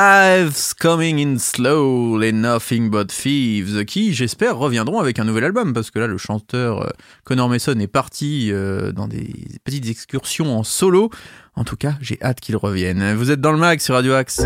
Lives 0.00 0.72
Coming 0.80 1.18
in 1.18 1.38
Slow, 1.38 2.16
les 2.16 2.32
Nothing 2.32 2.88
But 2.88 3.08
Thieves, 3.08 3.84
qui, 3.84 4.14
j'espère, 4.14 4.56
reviendront 4.56 4.98
avec 4.98 5.18
un 5.18 5.24
nouvel 5.24 5.44
album, 5.44 5.74
parce 5.74 5.90
que 5.90 5.98
là, 5.98 6.06
le 6.06 6.16
chanteur 6.16 6.82
euh, 6.82 6.88
Connor 7.24 7.50
Mason 7.50 7.78
est 7.78 7.86
parti 7.86 8.48
euh, 8.50 8.92
dans 8.92 9.08
des 9.08 9.30
petites 9.62 9.90
excursions 9.90 10.58
en 10.58 10.64
solo. 10.64 11.10
En 11.54 11.64
tout 11.64 11.76
cas, 11.76 11.96
j'ai 12.00 12.18
hâte 12.22 12.40
qu'il 12.40 12.56
revienne. 12.56 13.14
Vous 13.14 13.30
êtes 13.30 13.42
dans 13.42 13.52
le 13.52 13.58
mag 13.58 13.78
sur 13.80 13.94
Radio 13.94 14.14
Axe. 14.14 14.40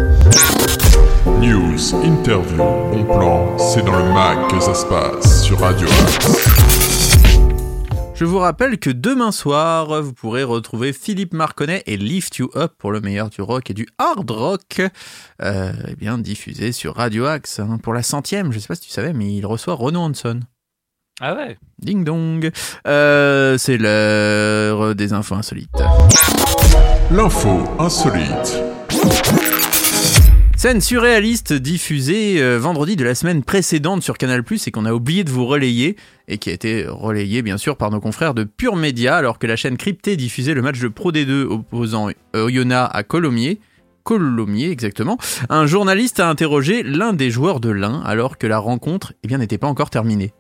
News, 1.41 1.95
interview, 2.03 2.57
bon 2.57 3.05
plan, 3.05 3.57
c'est 3.57 3.85
dans 3.85 3.97
le 3.97 4.13
mag 4.13 4.51
que 4.51 4.59
ça 4.59 4.75
se 4.75 4.87
passe 4.87 5.45
sur 5.45 5.61
Radio 5.61 5.87
Axe. 5.87 6.64
Je 8.15 8.25
vous 8.25 8.39
rappelle 8.39 8.79
que 8.79 8.91
demain 8.91 9.33
soir, 9.33 10.01
vous 10.01 10.13
pourrez 10.13 10.45
retrouver 10.45 10.93
Philippe 10.93 11.35
Marconnet 11.35 11.83
et 11.87 11.97
Lift 11.97 12.37
You 12.37 12.49
Up 12.55 12.75
pour 12.79 12.93
le 12.93 13.01
meilleur 13.01 13.29
du 13.29 13.43
rock 13.43 13.71
et 13.71 13.75
du 13.75 13.89
hard 13.99 14.31
rock, 14.31 14.81
euh, 15.43 15.73
eh 15.89 15.97
bien 15.97 16.19
diffusé 16.19 16.71
sur 16.71 16.95
Radio 16.95 17.27
Axe 17.27 17.59
hein, 17.59 17.79
pour 17.83 17.93
la 17.93 18.05
centième. 18.05 18.53
Je 18.53 18.61
sais 18.61 18.69
pas 18.69 18.77
si 18.77 18.83
tu 18.83 18.91
savais, 18.91 19.13
mais 19.13 19.35
il 19.35 19.45
reçoit 19.45 19.75
Renaud 19.75 20.01
Hanson. 20.01 20.41
Ah 21.21 21.35
ouais 21.35 21.59
Ding 21.81 22.05
dong. 22.05 22.51
Euh, 22.87 23.59
c'est 23.59 23.79
l'heure 23.79 24.95
des 24.95 25.13
infos 25.13 25.35
insolites. 25.35 25.83
L'info 27.11 27.65
insolite. 27.81 28.63
Scène 30.65 30.81
surréaliste 30.81 31.53
diffusée 31.53 32.43
euh, 32.43 32.59
vendredi 32.59 32.97
de 32.97 33.05
la 33.05 33.15
semaine 33.15 33.45
précédente 33.45 34.03
sur 34.03 34.17
Canal+, 34.17 34.43
et 34.67 34.71
qu'on 34.71 34.87
a 34.87 34.95
oublié 34.95 35.23
de 35.23 35.29
vous 35.29 35.45
relayer, 35.45 35.95
et 36.27 36.39
qui 36.39 36.49
a 36.49 36.55
été 36.55 36.87
relayée 36.89 37.43
bien 37.43 37.59
sûr 37.59 37.77
par 37.77 37.91
nos 37.91 38.01
confrères 38.01 38.33
de 38.33 38.45
Pure 38.45 38.75
Média, 38.75 39.15
alors 39.15 39.39
que 39.39 39.47
la 39.47 39.57
chaîne 39.57 39.77
cryptée 39.77 40.17
diffusait 40.17 40.55
le 40.55 40.63
match 40.63 40.81
de 40.81 40.89
Pro 40.89 41.13
D2 41.13 41.43
opposant 41.43 42.09
euh, 42.09 42.45
Oyonnax 42.47 42.91
à 42.95 43.03
Colomiers. 43.03 43.61
Colomiers 44.05 44.71
exactement. 44.71 45.19
Un 45.51 45.67
journaliste 45.67 46.19
a 46.19 46.31
interrogé 46.31 46.83
l'un 46.83 47.13
des 47.13 47.31
joueurs 47.31 47.61
de 47.61 47.69
l'Ain 47.69 48.01
alors 48.03 48.39
que 48.39 48.47
la 48.47 48.57
rencontre 48.57 49.13
eh 49.23 49.37
n'était 49.37 49.59
pas 49.59 49.69
encore 49.69 49.91
terminée. 49.91 50.33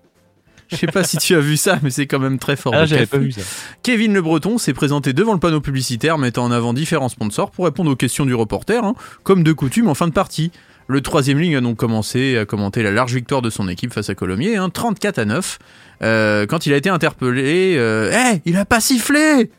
Je 0.68 0.76
sais 0.76 0.86
pas 0.86 1.04
si 1.04 1.18
tu 1.18 1.34
as 1.34 1.40
vu 1.40 1.56
ça, 1.56 1.78
mais 1.82 1.90
c'est 1.90 2.06
quand 2.06 2.18
même 2.18 2.38
très 2.38 2.56
fort. 2.56 2.74
Ah, 2.74 2.86
j'avais 2.86 3.06
pas 3.06 3.18
vu 3.18 3.32
ça. 3.32 3.42
Kevin 3.82 4.14
Le 4.14 4.22
Breton 4.22 4.58
s'est 4.58 4.72
présenté 4.74 5.12
devant 5.12 5.32
le 5.32 5.38
panneau 5.38 5.60
publicitaire 5.60 6.18
mettant 6.18 6.44
en 6.44 6.50
avant 6.50 6.72
différents 6.72 7.08
sponsors 7.08 7.50
pour 7.50 7.64
répondre 7.66 7.90
aux 7.90 7.96
questions 7.96 8.26
du 8.26 8.34
reporter, 8.34 8.82
hein, 8.84 8.94
comme 9.22 9.42
de 9.42 9.52
coutume 9.52 9.88
en 9.88 9.94
fin 9.94 10.08
de 10.08 10.12
partie. 10.12 10.50
Le 10.86 11.00
troisième 11.00 11.38
ligne 11.38 11.56
a 11.56 11.60
donc 11.60 11.76
commencé 11.78 12.36
à 12.36 12.44
commenter 12.44 12.82
la 12.82 12.90
large 12.90 13.14
victoire 13.14 13.40
de 13.40 13.48
son 13.50 13.68
équipe 13.68 13.92
face 13.92 14.10
à 14.10 14.14
Colomiers, 14.14 14.56
hein, 14.56 14.68
34 14.68 15.18
à 15.18 15.24
9. 15.24 15.58
Euh, 16.02 16.46
quand 16.46 16.66
il 16.66 16.72
a 16.74 16.76
été 16.76 16.90
interpellé, 16.90 17.76
euh, 17.78 18.10
Hey, 18.10 18.42
il 18.44 18.56
a 18.56 18.64
pas 18.66 18.80
sifflé 18.80 19.50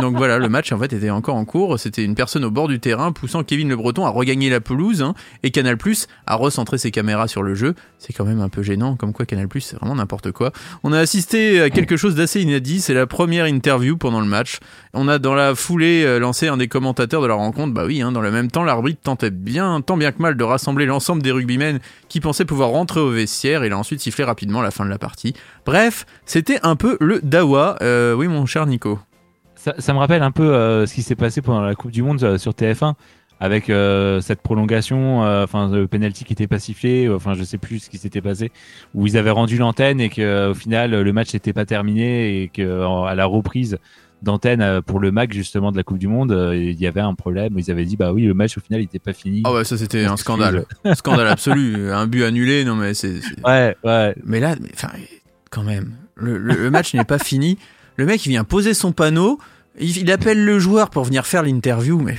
donc 0.00 0.16
voilà, 0.16 0.38
le 0.38 0.48
match 0.48 0.72
en 0.72 0.78
fait 0.78 0.92
était 0.92 1.10
encore 1.10 1.36
en 1.36 1.44
cours. 1.44 1.78
C'était 1.78 2.04
une 2.04 2.14
personne 2.14 2.44
au 2.44 2.50
bord 2.50 2.68
du 2.68 2.80
terrain 2.80 3.12
poussant 3.12 3.42
Kevin 3.44 3.68
Le 3.68 3.76
Breton 3.76 4.04
à 4.06 4.10
regagner 4.10 4.50
la 4.50 4.60
pelouse 4.60 5.02
hein, 5.02 5.14
et 5.42 5.50
Canal 5.50 5.76
Plus 5.76 6.06
a 6.26 6.36
recentré 6.36 6.78
ses 6.78 6.90
caméras 6.90 7.28
sur 7.28 7.42
le 7.42 7.54
jeu. 7.54 7.74
C'est 7.98 8.12
quand 8.12 8.24
même 8.24 8.40
un 8.40 8.48
peu 8.48 8.62
gênant, 8.62 8.96
comme 8.96 9.12
quoi 9.12 9.26
Canal 9.26 9.48
Plus 9.48 9.60
c'est 9.60 9.76
vraiment 9.76 9.94
n'importe 9.94 10.32
quoi. 10.32 10.52
On 10.82 10.92
a 10.92 10.98
assisté 10.98 11.60
à 11.60 11.70
quelque 11.70 11.96
chose 11.96 12.14
d'assez 12.14 12.42
inédit. 12.42 12.80
C'est 12.80 12.94
la 12.94 13.06
première 13.06 13.46
interview 13.46 13.96
pendant 13.96 14.20
le 14.20 14.26
match. 14.26 14.58
On 14.92 15.08
a 15.08 15.18
dans 15.18 15.34
la 15.34 15.54
foulée 15.54 16.04
euh, 16.04 16.18
lancé 16.18 16.48
un 16.48 16.56
des 16.56 16.68
commentateurs 16.68 17.22
de 17.22 17.26
la 17.26 17.34
rencontre. 17.34 17.72
Bah 17.72 17.84
oui, 17.86 18.02
hein, 18.02 18.12
dans 18.12 18.20
le 18.20 18.30
même 18.30 18.50
temps, 18.50 18.64
l'arbitre 18.64 19.00
tentait 19.02 19.30
bien, 19.30 19.80
tant 19.80 19.96
bien 19.96 20.12
que 20.12 20.20
mal, 20.22 20.36
de 20.36 20.44
rassembler 20.44 20.86
l'ensemble 20.86 21.22
des 21.22 21.32
rugbymen 21.32 21.80
qui 22.08 22.20
pensaient 22.20 22.44
pouvoir 22.44 22.70
rentrer 22.70 23.00
au 23.00 23.10
vestiaire. 23.10 23.64
Il 23.64 23.72
a 23.72 23.78
ensuite 23.78 24.00
sifflé 24.00 24.24
rapidement 24.24 24.62
la 24.62 24.70
fin 24.70 24.84
de 24.84 24.90
la 24.90 24.98
partie. 24.98 25.34
Bref, 25.66 26.06
c'était 26.26 26.60
un 26.62 26.76
peu 26.76 26.96
le 27.00 27.20
dawa. 27.22 27.76
Euh, 27.82 28.14
oui, 28.14 28.28
mon 28.28 28.46
cher 28.46 28.66
Nico. 28.66 28.98
Ça, 29.64 29.74
ça 29.78 29.94
me 29.94 29.98
rappelle 29.98 30.22
un 30.22 30.30
peu 30.30 30.42
euh, 30.54 30.84
ce 30.86 30.92
qui 30.92 31.00
s'est 31.02 31.14
passé 31.14 31.40
pendant 31.40 31.62
la 31.62 31.74
Coupe 31.74 31.90
du 31.90 32.02
Monde 32.02 32.22
euh, 32.22 32.36
sur 32.36 32.52
TF1 32.52 32.94
avec 33.40 33.70
euh, 33.70 34.20
cette 34.20 34.42
prolongation, 34.42 35.20
enfin 35.22 35.68
le 35.70 35.86
penalty 35.88 36.24
qui 36.24 36.32
était 36.34 36.46
pas 36.46 36.58
sifflé, 36.58 37.08
enfin 37.08 37.32
je 37.34 37.42
sais 37.44 37.56
plus 37.58 37.78
ce 37.80 37.90
qui 37.90 37.96
s'était 37.98 38.20
passé, 38.20 38.52
où 38.94 39.06
ils 39.06 39.16
avaient 39.16 39.30
rendu 39.30 39.56
l'antenne 39.58 40.00
et 40.00 40.08
que 40.10 40.50
au 40.50 40.54
final 40.54 40.90
le 40.92 41.12
match 41.12 41.32
n'était 41.34 41.52
pas 41.52 41.64
terminé 41.66 42.42
et 42.42 42.48
que 42.48 42.84
en- 42.84 43.04
à 43.04 43.14
la 43.14 43.24
reprise 43.26 43.78
d'antenne 44.22 44.80
pour 44.82 45.00
le 45.00 45.10
MAC 45.10 45.32
justement 45.32 45.72
de 45.72 45.76
la 45.76 45.82
Coupe 45.82 45.98
du 45.98 46.08
Monde, 46.08 46.30
il 46.54 46.80
y 46.80 46.86
avait 46.86 47.00
un 47.00 47.14
problème. 47.14 47.54
Ils 47.58 47.70
avaient 47.70 47.84
dit 47.84 47.96
bah 47.96 48.12
oui 48.12 48.22
le 48.24 48.34
match 48.34 48.56
au 48.56 48.60
final 48.60 48.80
il 48.80 48.84
était 48.84 48.98
pas 49.00 49.12
fini. 49.12 49.42
Ah 49.44 49.52
ouais, 49.52 49.64
ça 49.64 49.76
c'était 49.76 50.04
un 50.04 50.16
scandale. 50.16 50.64
scandale 50.94 51.26
absolu. 51.28 51.90
Un 51.92 52.06
but 52.06 52.22
annulé, 52.24 52.64
non 52.64 52.76
mais 52.76 52.94
c'est... 52.94 53.14
Ouais 53.44 53.76
ouais. 53.84 54.14
Mais 54.24 54.40
là, 54.40 54.54
enfin, 54.74 54.90
quand 55.50 55.64
même, 55.64 55.92
le, 56.16 56.38
le- 56.38 56.54
le 56.54 56.70
match 56.70 56.94
n'est 56.94 57.04
pas 57.04 57.18
fini. 57.18 57.58
Le 57.96 58.06
mec, 58.06 58.24
il 58.26 58.30
vient 58.30 58.44
poser 58.44 58.74
son 58.74 58.92
panneau, 58.92 59.38
il, 59.78 60.10
appelle 60.10 60.44
le 60.44 60.58
joueur 60.58 60.90
pour 60.90 61.04
venir 61.04 61.26
faire 61.26 61.42
l'interview, 61.42 61.98
mais 62.00 62.16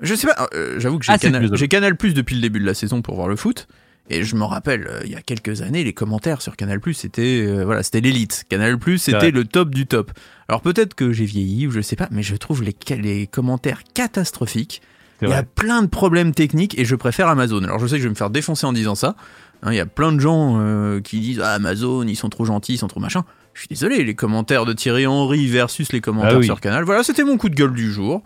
je 0.00 0.14
sais 0.14 0.26
pas. 0.26 0.48
euh, 0.54 0.78
J'avoue 0.80 0.98
que 0.98 1.04
j'ai 1.04 1.12
Ah, 1.12 1.18
Canal, 1.18 1.50
j'ai 1.54 1.68
Canal 1.68 1.96
Plus 1.96 2.14
depuis 2.14 2.34
le 2.36 2.40
début 2.42 2.60
de 2.60 2.66
la 2.66 2.74
saison 2.74 3.02
pour 3.02 3.14
voir 3.16 3.28
le 3.28 3.36
foot. 3.36 3.68
Et 4.12 4.24
je 4.24 4.34
me 4.34 4.42
rappelle, 4.42 4.88
euh, 4.88 5.00
il 5.04 5.10
y 5.10 5.14
a 5.14 5.20
quelques 5.22 5.62
années, 5.62 5.84
les 5.84 5.92
commentaires 5.92 6.42
sur 6.42 6.56
Canal 6.56 6.80
Plus, 6.80 6.94
c'était 6.94 7.44
euh, 7.46 7.64
voilà, 7.64 7.82
c'était 7.84 8.00
l'élite. 8.00 8.44
Canal 8.48 8.76
Plus, 8.78 8.98
c'était 8.98 9.26
Ouais. 9.26 9.30
le 9.30 9.44
top 9.44 9.70
du 9.72 9.86
top. 9.86 10.10
Alors 10.48 10.62
peut-être 10.62 10.94
que 10.94 11.12
j'ai 11.12 11.26
vieilli 11.26 11.66
ou 11.68 11.70
je 11.70 11.80
sais 11.80 11.94
pas, 11.96 12.08
mais 12.10 12.22
je 12.24 12.34
trouve 12.34 12.62
les, 12.64 12.74
les 12.96 13.26
commentaires 13.28 13.82
catastrophiques. 13.94 14.82
Il 15.22 15.28
y 15.28 15.32
a 15.34 15.42
plein 15.42 15.82
de 15.82 15.86
problèmes 15.86 16.32
techniques 16.32 16.78
et 16.78 16.86
je 16.86 16.96
préfère 16.96 17.28
Amazon. 17.28 17.62
Alors 17.62 17.78
je 17.78 17.86
sais 17.86 17.96
que 17.96 18.02
je 18.02 18.04
vais 18.04 18.10
me 18.10 18.14
faire 18.14 18.30
défoncer 18.30 18.64
en 18.66 18.72
disant 18.72 18.94
ça. 18.94 19.16
Hein, 19.62 19.70
Il 19.72 19.76
y 19.76 19.80
a 19.80 19.84
plein 19.86 20.12
de 20.12 20.18
gens 20.18 20.98
qui 21.04 21.20
disent 21.20 21.40
ah, 21.44 21.52
Amazon, 21.52 22.04
ils 22.06 22.16
sont 22.16 22.30
trop 22.30 22.46
gentils, 22.46 22.72
ils 22.74 22.78
sont 22.78 22.88
trop 22.88 23.00
machin. 23.00 23.24
Je 23.60 23.64
suis 23.66 23.68
désolé, 23.68 24.02
les 24.04 24.14
commentaires 24.14 24.64
de 24.64 24.72
Thierry 24.72 25.06
Henry 25.06 25.46
versus 25.46 25.92
les 25.92 26.00
commentaires 26.00 26.32
Ah 26.36 26.38
oui. 26.38 26.46
sur 26.46 26.62
Canal. 26.62 26.84
Voilà, 26.84 27.02
c'était 27.02 27.24
mon 27.24 27.36
coup 27.36 27.50
de 27.50 27.54
gueule 27.54 27.74
du 27.74 27.92
jour. 27.92 28.22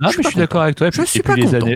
Ah, 0.00 0.06
je 0.06 0.12
suis 0.12 0.16
mais 0.16 0.22
pas 0.22 0.28
je 0.28 0.32
suis 0.32 0.38
d'accord 0.38 0.62
avec 0.62 0.76
toi. 0.76 0.88
Je 0.90 1.02
suis 1.02 1.20
pas 1.20 1.34
les, 1.34 1.44
content. 1.44 1.66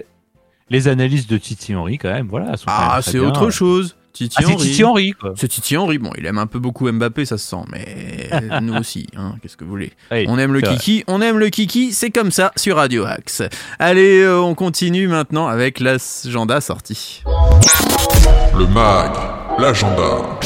les 0.70 0.88
analyses 0.88 1.26
de 1.26 1.36
Titi 1.36 1.74
Henry 1.74 1.98
quand 1.98 2.10
même, 2.10 2.26
voilà. 2.28 2.56
sont 2.56 2.64
Ah, 2.68 3.00
c'est 3.02 3.18
autre 3.18 3.50
chose. 3.50 3.96
Titi 4.14 4.34
Ah, 4.38 4.44
c'est 4.46 4.52
Henry. 4.54 4.66
Titi 4.66 4.84
Henry, 4.84 5.10
quoi. 5.12 5.34
C'est 5.36 5.48
Titi 5.48 5.76
Henry. 5.76 5.98
Bon, 5.98 6.10
il 6.16 6.24
aime 6.24 6.38
un 6.38 6.46
peu 6.46 6.58
beaucoup 6.58 6.90
Mbappé, 6.90 7.26
ça 7.26 7.36
se 7.36 7.46
sent, 7.46 7.64
mais 7.70 8.30
nous 8.62 8.76
aussi, 8.76 9.06
hein, 9.14 9.34
qu'est-ce 9.42 9.58
que 9.58 9.64
vous 9.64 9.70
voulez 9.70 9.92
Oui, 10.10 10.24
On 10.28 10.38
aime 10.38 10.54
le 10.54 10.60
c'est 10.60 10.66
vrai. 10.68 10.76
kiki, 10.76 11.04
on 11.06 11.20
aime 11.20 11.38
le 11.38 11.50
kiki, 11.50 11.92
c'est 11.92 12.10
comme 12.10 12.30
ça 12.30 12.50
sur 12.56 12.76
Radio 12.76 13.04
Axe. 13.04 13.42
Allez, 13.78 14.20
euh, 14.22 14.40
on 14.40 14.54
continue 14.54 15.06
maintenant 15.06 15.48
avec 15.48 15.80
l'agenda 15.80 16.62
sorti. 16.62 17.22
Le 18.58 18.66
mag, 18.68 19.12
l'agenda. 19.58 20.38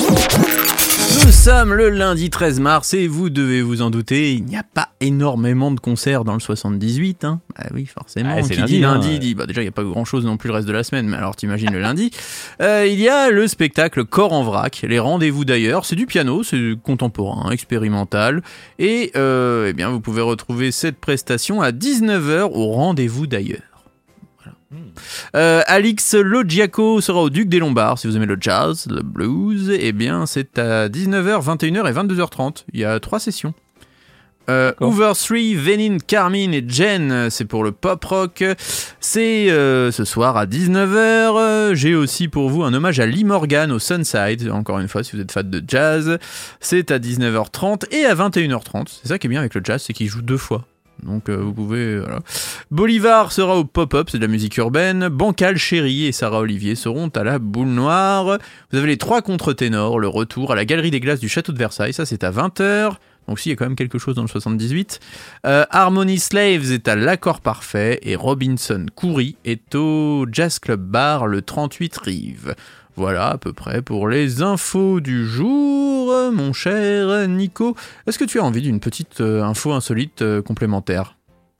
Nous 1.26 1.32
sommes 1.32 1.74
le 1.74 1.90
lundi 1.90 2.30
13 2.30 2.60
mars 2.60 2.94
et 2.94 3.08
vous 3.08 3.30
devez 3.30 3.60
vous 3.60 3.82
en 3.82 3.90
douter, 3.90 4.34
il 4.34 4.44
n'y 4.44 4.56
a 4.56 4.62
pas 4.62 4.90
énormément 5.00 5.72
de 5.72 5.80
concerts 5.80 6.22
dans 6.22 6.34
le 6.34 6.38
78. 6.38 7.24
Hein. 7.24 7.40
Ah 7.56 7.66
oui, 7.74 7.84
forcément. 7.84 8.36
Ah, 8.38 8.42
Qui 8.42 8.54
lundi, 8.54 8.78
dit 8.78 8.84
hein, 8.84 8.94
lundi 8.94 9.08
ouais. 9.08 9.18
dit 9.18 9.34
bah 9.34 9.44
déjà 9.44 9.60
il 9.60 9.64
n'y 9.64 9.68
a 9.68 9.72
pas 9.72 9.82
grand 9.82 10.04
chose 10.04 10.24
non 10.24 10.36
plus 10.36 10.46
le 10.46 10.54
reste 10.54 10.68
de 10.68 10.72
la 10.72 10.84
semaine, 10.84 11.08
mais 11.08 11.16
alors 11.16 11.34
t'imagines 11.34 11.72
le 11.72 11.80
lundi. 11.80 12.12
Euh, 12.62 12.86
il 12.86 12.98
y 13.00 13.08
a 13.08 13.30
le 13.30 13.48
spectacle 13.48 14.04
Corps 14.04 14.32
en 14.32 14.42
vrac, 14.42 14.82
les 14.88 14.98
rendez-vous 14.98 15.44
d'ailleurs. 15.44 15.84
C'est 15.84 15.96
du 15.96 16.06
piano, 16.06 16.42
c'est 16.42 16.74
contemporain, 16.82 17.50
expérimental, 17.50 18.42
et 18.78 19.10
euh, 19.14 19.66
eh 19.68 19.72
bien 19.72 19.90
vous 19.90 20.00
pouvez 20.00 20.22
retrouver 20.22 20.70
cette 20.70 20.96
prestation 20.96 21.60
à 21.60 21.70
19h 21.70 22.50
au 22.52 22.68
rendez-vous 22.72 23.26
d'ailleurs. 23.26 23.75
Voilà. 24.76 24.92
Euh, 25.36 25.62
Alix 25.66 26.14
Logiaco 26.14 27.00
sera 27.00 27.20
au 27.20 27.30
Duc 27.30 27.48
des 27.48 27.58
Lombards. 27.58 27.98
Si 27.98 28.06
vous 28.06 28.16
aimez 28.16 28.26
le 28.26 28.36
jazz, 28.40 28.86
le 28.90 29.02
blues, 29.02 29.70
eh 29.78 29.92
bien 29.92 30.26
c'est 30.26 30.58
à 30.58 30.88
19h, 30.88 31.42
21h 31.42 31.88
et 31.88 31.92
22h30. 31.92 32.64
Il 32.72 32.80
y 32.80 32.84
a 32.84 33.00
trois 33.00 33.20
sessions. 33.20 33.54
Euh. 34.48 34.72
Over 34.80 35.12
3, 35.14 35.38
Venin, 35.56 35.98
Carmine 35.98 36.54
et 36.54 36.64
Jen, 36.66 37.30
c'est 37.30 37.44
pour 37.44 37.64
le 37.64 37.72
pop 37.72 38.04
rock. 38.04 38.44
C'est 39.00 39.50
euh, 39.50 39.90
ce 39.90 40.04
soir 40.04 40.36
à 40.36 40.46
19h. 40.46 40.96
Euh, 40.96 41.74
J'ai 41.74 41.94
aussi 41.94 42.28
pour 42.28 42.48
vous 42.48 42.62
un 42.62 42.72
hommage 42.72 43.00
à 43.00 43.06
Lee 43.06 43.24
Morgan 43.24 43.72
au 43.72 43.78
Sunside. 43.78 44.48
Encore 44.50 44.78
une 44.78 44.88
fois, 44.88 45.02
si 45.02 45.16
vous 45.16 45.22
êtes 45.22 45.32
fan 45.32 45.50
de 45.50 45.62
jazz, 45.66 46.18
c'est 46.60 46.90
à 46.90 46.98
19h30 46.98 47.92
et 47.92 48.04
à 48.06 48.14
21h30. 48.14 49.00
C'est 49.02 49.08
ça 49.08 49.18
qui 49.18 49.26
est 49.26 49.30
bien 49.30 49.40
avec 49.40 49.54
le 49.54 49.62
jazz, 49.64 49.82
c'est 49.84 49.92
qu'il 49.92 50.08
joue 50.08 50.22
deux 50.22 50.36
fois. 50.36 50.64
Donc 51.02 51.28
euh, 51.28 51.36
vous 51.36 51.52
pouvez... 51.52 52.00
Bolivar 52.70 53.32
sera 53.32 53.56
au 53.56 53.64
pop-up, 53.64 54.08
c'est 54.10 54.18
de 54.18 54.22
la 54.22 54.30
musique 54.30 54.56
urbaine. 54.56 55.08
Bancal, 55.08 55.56
Chéri 55.56 56.06
et 56.06 56.12
Sarah 56.12 56.40
Olivier 56.40 56.74
seront 56.74 57.08
à 57.08 57.24
la 57.24 57.38
boule 57.38 57.68
noire. 57.68 58.38
Vous 58.72 58.78
avez 58.78 58.88
les 58.88 58.96
trois 58.96 59.22
contre-ténors, 59.22 59.98
le 59.98 60.08
retour 60.08 60.52
à 60.52 60.54
la 60.54 60.64
Galerie 60.64 60.90
des 60.90 61.00
Glaces 61.00 61.20
du 61.20 61.28
Château 61.28 61.52
de 61.52 61.58
Versailles, 61.58 61.92
ça 61.92 62.06
c'est 62.06 62.24
à 62.24 62.30
20h. 62.30 62.96
Donc 63.28 63.40
si, 63.40 63.48
il 63.48 63.52
y 63.52 63.54
a 63.54 63.56
quand 63.56 63.64
même 63.64 63.76
quelque 63.76 63.98
chose 63.98 64.14
dans 64.14 64.22
le 64.22 64.28
78. 64.28 65.00
Euh, 65.46 65.64
Harmony 65.70 66.18
Slaves 66.18 66.72
est 66.72 66.88
à 66.88 66.96
l'Accord 66.96 67.40
Parfait 67.40 67.98
et 68.02 68.14
Robinson 68.16 68.86
Coury 68.94 69.36
est 69.44 69.74
au 69.74 70.26
Jazz 70.30 70.58
Club 70.58 70.80
Bar 70.80 71.26
le 71.26 71.42
38 71.42 71.96
Rive. 71.98 72.54
Voilà 72.96 73.28
à 73.28 73.38
peu 73.38 73.52
près 73.52 73.82
pour 73.82 74.08
les 74.08 74.40
infos 74.40 75.00
du 75.00 75.26
jour, 75.26 76.12
mon 76.32 76.54
cher 76.54 77.28
Nico. 77.28 77.76
Est-ce 78.06 78.18
que 78.18 78.24
tu 78.24 78.40
as 78.40 78.42
envie 78.44 78.62
d'une 78.62 78.80
petite 78.80 79.20
euh, 79.20 79.42
info 79.42 79.72
insolite 79.72 80.22
euh, 80.22 80.40
complémentaire? 80.40 81.16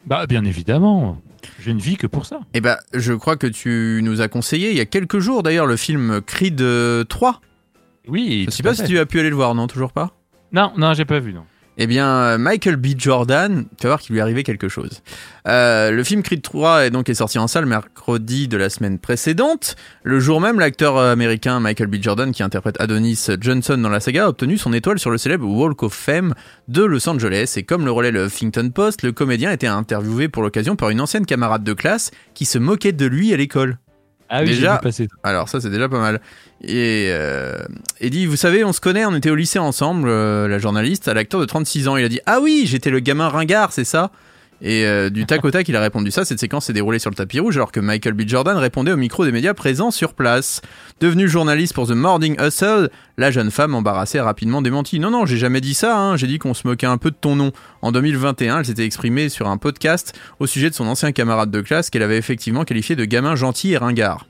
Bah, 0.07 0.27
bien 0.27 0.45
évidemment. 0.45 1.21
Je 1.61 1.71
ne 1.71 1.81
vis 1.81 1.99
que 1.99 2.07
pour 2.07 2.25
ça. 2.25 2.41
Eh 2.55 2.63
ben, 2.63 2.79
je 2.95 3.13
crois 3.13 3.37
que 3.37 3.47
tu 3.47 4.01
nous 4.03 4.23
as 4.23 4.29
conseillé 4.29 4.71
il 4.71 4.77
y 4.77 4.81
a 4.81 4.87
quelques 4.87 5.19
jours 5.19 5.43
d'ailleurs 5.43 5.67
le 5.67 5.77
film 5.77 6.23
Creed 6.23 6.61
euh, 6.63 7.05
3. 7.05 7.41
Oui. 8.09 8.45
Je 8.47 8.51
sais 8.51 8.63
tout 8.63 8.69
à 8.69 8.73
pas 8.73 8.77
si 8.77 8.85
tu 8.85 8.99
as 8.99 9.05
pu 9.05 9.21
aller 9.21 9.31
le 9.31 9.37
voir, 9.37 9.55
non? 9.55 9.67
Toujours 9.67 9.93
pas? 9.93 10.13
Non, 10.53 10.73
non, 10.79 10.95
j'ai 10.95 11.05
pas 11.05 11.19
vu, 11.19 11.35
non. 11.35 11.45
Eh 11.79 11.87
bien, 11.87 12.09
euh, 12.09 12.39
Michael 12.39 12.77
B. 12.77 12.89
Jordan, 12.97 13.67
tu 13.77 13.83
vas 13.83 13.91
voir 13.91 14.01
qu'il 14.01 14.15
lui 14.15 14.23
arrivé 14.23 14.43
quelque 14.45 14.69
chose. 14.69 15.03
Euh, 15.47 15.91
le 15.91 16.05
film 16.05 16.23
Creed 16.23 16.41
3 16.41 16.87
est 16.87 16.91
donc 16.91 17.11
sorti 17.13 17.39
en 17.39 17.47
salle 17.49 17.67
mercredi 17.67 18.49
de 18.49 18.57
la 18.57 18.71
semaine 18.71 18.99
précédente. 18.99 19.77
Le 20.03 20.19
jour 20.19 20.41
même, 20.41 20.59
l'acteur 20.59 20.97
euh, 20.97 21.13
américain 21.13 21.61
Michael 21.61 21.89
B. 21.89 21.97
Jordan, 22.01 22.33
qui 22.33 22.43
interprète 22.43 22.81
Adonis 22.81 23.27
Johnson 23.41 23.77
dans 23.77 23.91
la 23.91 24.01
saga, 24.01 24.25
a 24.25 24.29
obtenu 24.29 24.57
son 24.57 24.73
étoile 24.73 24.99
sur 24.99 25.11
le 25.11 25.19
célèbre 25.19 25.47
Walk 25.47 25.83
of 25.83 25.93
Fame 25.93 26.33
de 26.69 26.83
Los 26.83 27.07
Angeles. 27.11 27.53
Et 27.57 27.65
comme 27.65 27.85
le 27.85 27.91
relais 27.91 28.11
le 28.11 28.25
Huffington 28.25 28.71
Post, 28.71 29.03
le 29.03 29.13
comédien 29.13 29.51
été 29.51 29.67
interviewé 29.67 30.29
pour 30.29 30.43
l'occasion 30.43 30.77
par 30.77 30.89
une 30.89 31.03
ancienne 31.03 31.27
camarade 31.27 31.63
de 31.63 31.75
classe 31.75 32.11
qui 32.33 32.47
se 32.47 32.59
moquait 32.59 32.93
de 32.93 33.05
lui 33.05 33.35
à 33.35 33.37
l'école. 33.37 33.77
Ah 34.29 34.41
oui, 34.41 34.47
Déjà- 34.49 34.79
passer. 34.79 35.09
Alors 35.23 35.49
ça 35.49 35.61
c'est 35.61 35.71
déjà 35.71 35.89
pas 35.89 36.01
mal. 36.01 36.21
Et 36.63 37.09
euh, 37.11 37.59
il 38.01 38.11
dit, 38.11 38.27
vous 38.27 38.37
savez, 38.37 38.65
on 38.65 38.73
se 38.73 38.81
connaît, 38.81 39.05
on 39.05 39.15
était 39.15 39.31
au 39.31 39.35
lycée 39.35 39.59
ensemble, 39.59 40.09
euh, 40.09 40.49
la 40.49 40.59
journaliste, 40.59 41.07
à 41.07 41.15
l'acteur 41.15 41.39
de 41.41 41.45
36 41.45 41.87
ans. 41.87 41.97
Il 41.97 42.05
a 42.05 42.09
dit, 42.09 42.21
ah 42.27 42.41
oui, 42.41 42.65
j'étais 42.67 42.91
le 42.91 42.99
gamin 43.01 43.29
ringard, 43.29 43.73
c'est 43.73 43.85
ça? 43.85 44.11
Et 44.63 44.85
euh, 44.87 45.11
du 45.11 45.27
tac 45.27 45.45
au 45.45 45.51
tac, 45.51 45.69
il 45.69 45.77
a 45.77 45.81
répondu 45.81 46.11
ça. 46.11 46.25
Cette 46.25 46.39
séquence 46.39 46.67
s'est 46.67 46.73
déroulée 46.73 46.99
sur 46.99 47.11
le 47.11 47.17
tapis 47.17 47.41
rouge 47.41 47.57
alors 47.57 47.73
que 47.73 47.81
Michael 47.81 48.15
B. 48.15 48.23
Jordan 48.27 48.57
répondait 48.57 48.93
au 48.93 48.97
micro 48.97 49.25
des 49.25 49.33
médias 49.33 49.55
présents 49.55 49.91
sur 49.91 50.15
place. 50.15 50.63
Devenue 51.01 51.29
journaliste 51.29 51.75
pour 51.75 51.87
The 51.87 51.93
Morning 51.93 52.37
Hustle, 52.41 52.91
la 53.19 53.31
jeune 53.31 53.51
femme 53.51 53.75
embarrassée 53.75 54.21
rapidement 54.21 54.63
démenti. 54.63 54.99
Non, 54.99 55.11
non, 55.11 55.27
j'ai 55.27 55.37
jamais 55.37 55.61
dit 55.61 55.75
ça, 55.75 55.99
hein. 55.99 56.17
j'ai 56.17 56.27
dit 56.27 56.39
qu'on 56.39 56.55
se 56.55 56.67
moquait 56.67 56.87
un 56.87 56.99
peu 56.99 57.11
de 57.11 57.17
ton 57.21 57.37
nom. 57.37 57.53
En 57.83 57.93
2021, 57.93 58.61
elle 58.61 58.65
s'était 58.65 58.85
exprimée 58.85 59.29
sur 59.29 59.49
un 59.49 59.59
podcast 59.59 60.19
au 60.41 60.47
sujet 60.47 60.71
de 60.71 60.75
son 60.75 60.87
ancien 60.87 61.13
camarade 61.13 61.51
de 61.51 61.61
classe 61.61 61.91
qu'elle 61.91 62.03
avait 62.03 62.19
effectivement 62.19 62.65
qualifié 62.65 62.97
de 62.97 63.05
gamin 63.05 63.37
gentil 63.37 63.73
et 63.73 63.77
ringard 63.77 64.27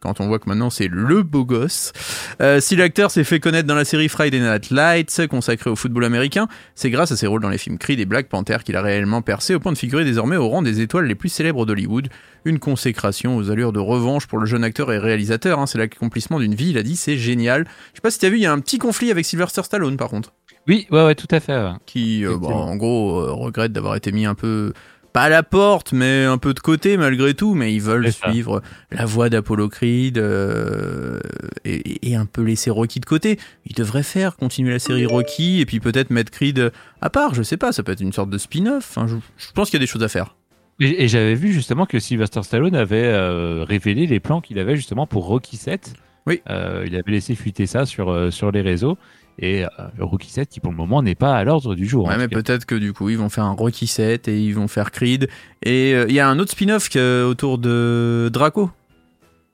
quand 0.00 0.20
on 0.20 0.26
voit 0.26 0.38
que 0.38 0.48
maintenant 0.48 0.70
c'est 0.70 0.88
le 0.88 1.22
beau 1.22 1.44
gosse. 1.44 1.92
Euh, 2.40 2.60
si 2.60 2.76
l'acteur 2.76 3.10
s'est 3.10 3.24
fait 3.24 3.40
connaître 3.40 3.66
dans 3.66 3.74
la 3.74 3.84
série 3.84 4.08
Friday 4.08 4.40
Night 4.40 4.70
Lights, 4.70 5.26
consacrée 5.28 5.70
au 5.70 5.76
football 5.76 6.04
américain, 6.04 6.48
c'est 6.74 6.90
grâce 6.90 7.12
à 7.12 7.16
ses 7.16 7.26
rôles 7.26 7.42
dans 7.42 7.48
les 7.50 7.58
films 7.58 7.78
Creed 7.78 8.00
et 8.00 8.04
Black 8.06 8.28
Panther 8.28 8.58
qu'il 8.64 8.76
a 8.76 8.82
réellement 8.82 9.22
percé 9.22 9.54
au 9.54 9.60
point 9.60 9.72
de 9.72 9.78
figurer 9.78 10.04
désormais 10.04 10.36
au 10.36 10.48
rang 10.48 10.62
des 10.62 10.80
étoiles 10.80 11.06
les 11.06 11.14
plus 11.14 11.28
célèbres 11.28 11.66
d'Hollywood. 11.66 12.08
Une 12.44 12.58
consécration 12.58 13.36
aux 13.36 13.50
allures 13.50 13.72
de 13.72 13.80
revanche 13.80 14.26
pour 14.26 14.38
le 14.38 14.46
jeune 14.46 14.64
acteur 14.64 14.90
et 14.92 14.98
réalisateur, 14.98 15.58
hein, 15.58 15.66
c'est 15.66 15.76
l'accomplissement 15.78 16.40
d'une 16.40 16.54
vie, 16.54 16.70
il 16.70 16.78
a 16.78 16.82
dit, 16.82 16.96
c'est 16.96 17.18
génial. 17.18 17.66
Je 17.92 17.96
sais 17.96 18.00
pas 18.02 18.10
si 18.10 18.18
t'as 18.18 18.30
vu, 18.30 18.36
il 18.36 18.42
y 18.42 18.46
a 18.46 18.52
un 18.52 18.60
petit 18.60 18.78
conflit 18.78 19.10
avec 19.10 19.24
Sylvester 19.26 19.62
Stallone 19.62 19.96
par 19.98 20.08
contre 20.08 20.32
Oui, 20.66 20.86
ouais, 20.90 21.04
ouais, 21.04 21.14
tout 21.14 21.26
à 21.30 21.40
fait. 21.40 21.52
ouais. 21.54 21.72
qui, 21.84 22.24
euh, 22.24 22.30
Effectivement. 22.30 22.64
en 22.64 22.76
gros, 22.76 23.20
euh, 23.20 23.32
regrette 23.32 23.72
d'avoir 23.72 23.94
été 23.96 24.10
mis 24.10 24.24
un 24.24 24.34
peu, 24.34 24.72
pas 25.12 25.22
à 25.22 25.28
la 25.28 25.42
porte, 25.42 25.92
mais 25.92 26.24
un 26.24 26.38
peu 26.38 26.54
de 26.54 26.60
côté 26.60 26.96
malgré 26.96 27.34
tout, 27.34 27.54
mais 27.54 27.74
ils 27.74 27.82
veulent 27.82 28.12
suivre 28.12 28.62
la 28.90 29.04
voie 29.04 29.28
d'Apollo 29.28 29.68
Creed 29.68 30.18
euh, 30.18 31.20
et, 31.64 32.10
et 32.10 32.16
un 32.16 32.26
peu 32.26 32.42
laisser 32.42 32.70
Rocky 32.70 33.00
de 33.00 33.06
côté. 33.06 33.38
Ils 33.66 33.74
devraient 33.74 34.02
faire 34.02 34.36
continuer 34.36 34.70
la 34.72 34.78
série 34.78 35.06
Rocky 35.06 35.60
et 35.60 35.66
puis 35.66 35.80
peut-être 35.80 36.10
mettre 36.10 36.30
Creed 36.30 36.72
à 37.00 37.10
part, 37.10 37.34
je 37.34 37.42
sais 37.42 37.56
pas, 37.56 37.72
ça 37.72 37.82
peut 37.82 37.92
être 37.92 38.00
une 38.00 38.12
sorte 38.12 38.30
de 38.30 38.38
spin-off. 38.38 38.86
Enfin, 38.96 39.06
je, 39.06 39.16
je 39.36 39.52
pense 39.52 39.70
qu'il 39.70 39.78
y 39.78 39.82
a 39.82 39.84
des 39.84 39.90
choses 39.90 40.02
à 40.02 40.08
faire. 40.08 40.36
Et, 40.80 41.04
et 41.04 41.08
j'avais 41.08 41.34
vu 41.34 41.52
justement 41.52 41.86
que 41.86 41.98
Sylvester 41.98 42.42
Stallone 42.42 42.74
avait 42.74 43.04
euh, 43.04 43.64
révélé 43.64 44.06
les 44.06 44.20
plans 44.20 44.40
qu'il 44.40 44.58
avait 44.58 44.76
justement 44.76 45.06
pour 45.06 45.26
Rocky 45.26 45.56
7. 45.56 45.94
Oui. 46.26 46.42
Euh, 46.48 46.84
il 46.86 46.94
avait 46.94 47.12
laissé 47.12 47.34
fuiter 47.34 47.66
ça 47.66 47.86
sur, 47.86 48.32
sur 48.32 48.50
les 48.50 48.60
réseaux. 48.60 48.96
Et 49.42 49.64
euh, 49.64 49.68
Rocky 49.98 50.30
7 50.30 50.48
qui 50.50 50.60
pour 50.60 50.70
le 50.70 50.76
moment 50.76 51.02
n'est 51.02 51.14
pas 51.14 51.34
à 51.34 51.42
l'ordre 51.44 51.74
du 51.74 51.86
jour. 51.86 52.06
Ouais, 52.06 52.18
mais 52.18 52.28
peut-être 52.28 52.66
que 52.66 52.74
du 52.74 52.92
coup, 52.92 53.08
ils 53.08 53.16
vont 53.16 53.30
faire 53.30 53.44
un 53.44 53.52
Rocky 53.52 53.86
7 53.86 54.28
et 54.28 54.38
ils 54.38 54.52
vont 54.52 54.68
faire 54.68 54.90
Creed. 54.90 55.28
Et 55.62 55.94
euh, 55.94 56.04
il 56.08 56.14
y 56.14 56.20
a 56.20 56.28
un 56.28 56.38
autre 56.38 56.50
spin-off 56.52 56.90
que- 56.90 57.24
autour 57.24 57.56
de 57.58 58.28
Draco. 58.30 58.70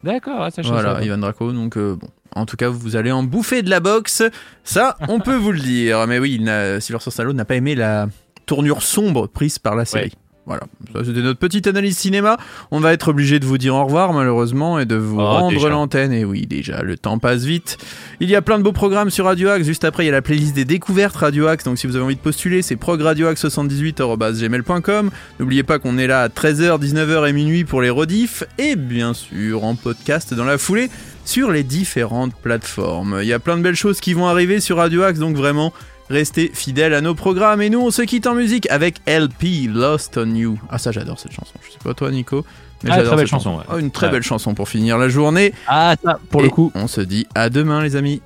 D'accord, 0.03 0.42
ah, 0.42 0.51
ça 0.51 0.62
Voilà. 0.62 1.03
Ivan 1.05 1.18
Draco. 1.18 1.53
Donc, 1.53 1.77
euh, 1.77 1.94
bon. 1.94 2.09
En 2.35 2.46
tout 2.46 2.57
cas, 2.57 2.68
vous 2.68 2.96
allez 2.96 3.12
en 3.12 3.22
bouffer 3.22 3.62
de 3.62 3.70
la 3.70 3.81
boxe. 3.81 4.22
Ça, 4.64 4.96
on 5.09 5.20
peut 5.20 5.37
vous 5.37 5.53
le 5.53 5.61
dire. 5.61 6.07
Mais 6.07 6.18
oui, 6.18 6.38
il 6.40 6.81
Sylvester 6.83 7.11
Stallone 7.11 7.37
n'a 7.37 7.44
pas 7.44 7.55
aimé 7.55 7.75
la 7.75 8.09
tournure 8.44 8.83
sombre 8.83 9.27
prise 9.27 9.59
par 9.59 9.75
la 9.75 9.85
série. 9.85 10.12
Voilà, 10.46 10.62
ça 10.94 11.04
c'était 11.04 11.22
notre 11.22 11.40
petite 11.40 11.66
analyse 11.66 11.98
cinéma. 11.98 12.37
On 12.70 12.78
va 12.78 12.92
être 12.92 13.09
obligé 13.09 13.40
de 13.40 13.44
vous 13.44 13.59
dire 13.59 13.74
au 13.74 13.85
revoir 13.85 14.12
malheureusement 14.12 14.78
et 14.78 14.87
de 14.87 14.94
vous 14.94 15.18
Oh, 15.18 15.24
rendre 15.24 15.68
l'antenne. 15.68 16.12
Et 16.12 16.24
oui, 16.24 16.46
déjà, 16.46 16.82
le 16.82 16.96
temps 16.96 17.18
passe 17.18 17.42
vite. 17.44 17.78
Il 18.20 18.30
y 18.30 18.37
a 18.37 18.42
plein 18.42 18.59
de 18.59 18.62
beaux 18.62 18.70
programmes 18.72 19.11
sur 19.11 19.24
Radio 19.24 19.48
Axe. 19.48 19.66
Juste 19.66 19.85
après, 19.85 20.04
il 20.04 20.06
y 20.06 20.11
a 20.11 20.12
la 20.12 20.22
playlist 20.22 20.54
des 20.54 20.64
découvertes 20.64 21.16
Radio 21.16 21.48
Axe. 21.48 21.64
Donc 21.64 21.78
si 21.78 21.88
vous 21.88 21.96
avez 21.96 22.04
envie 22.04 22.14
de 22.14 22.20
postuler, 22.20 22.62
c'est 22.62 22.76
progradioaxe78.gmail.com. 22.76 25.11
N'oubliez 25.40 25.62
pas 25.62 25.78
qu'on 25.78 25.98
est 25.98 26.06
là 26.06 26.22
à 26.22 26.28
13h, 26.28 26.80
19h 26.80 27.28
et 27.28 27.32
minuit 27.32 27.64
pour 27.64 27.82
les 27.82 27.90
rediffs. 27.90 28.44
Et 28.59 28.76
bien 28.76 29.14
sûr, 29.14 29.64
en 29.64 29.74
podcast 29.74 30.32
dans 30.35 30.44
la 30.44 30.59
foulée 30.59 30.90
sur 31.24 31.50
les 31.50 31.64
différentes 31.64 32.35
plateformes. 32.37 33.18
Il 33.20 33.26
y 33.26 33.32
a 33.32 33.38
plein 33.40 33.56
de 33.56 33.62
belles 33.62 33.74
choses 33.74 34.00
qui 34.00 34.14
vont 34.14 34.26
arriver 34.28 34.61
sur 34.61 34.76
Radio 34.76 35.02
Axe. 35.02 35.18
Donc 35.18 35.37
vraiment, 35.37 35.72
restez 36.10 36.50
fidèles 36.54 36.94
à 36.94 37.00
nos 37.00 37.14
programmes. 37.14 37.62
Et 37.62 37.70
nous, 37.70 37.80
on 37.80 37.90
se 37.90 38.02
quitte 38.02 38.26
en 38.26 38.34
musique 38.34 38.70
avec 38.70 39.00
LP, 39.06 39.68
Lost 39.68 40.16
on 40.18 40.34
You. 40.34 40.58
Ah 40.70 40.78
ça, 40.78 40.92
j'adore 40.92 41.18
cette 41.18 41.32
chanson. 41.32 41.52
Je 41.66 41.72
sais 41.72 41.78
pas 41.82 41.94
toi, 41.94 42.10
Nico. 42.10 42.44
Mais 42.84 42.90
Ah, 42.90 42.96
j'adore 42.96 43.06
très 43.12 43.16
belle 43.16 43.26
cette 43.26 43.30
chanson, 43.30 43.56
ouais. 43.58 43.64
Ah, 43.68 43.78
une 43.78 43.90
très 43.90 44.06
Ouais. 44.06 44.12
belle 44.12 44.22
chanson 44.22 44.54
pour 44.54 44.68
finir 44.68 44.98
la 44.98 45.08
journée. 45.08 45.52
Ah, 45.66 45.94
ça, 46.04 46.18
pour 46.30 46.42
Et 46.42 46.44
le 46.44 46.50
coup. 46.50 46.70
on 46.74 46.86
se 46.86 47.00
dit 47.00 47.26
à 47.34 47.48
demain, 47.50 47.82
les 47.82 47.96
amis. 47.96 48.20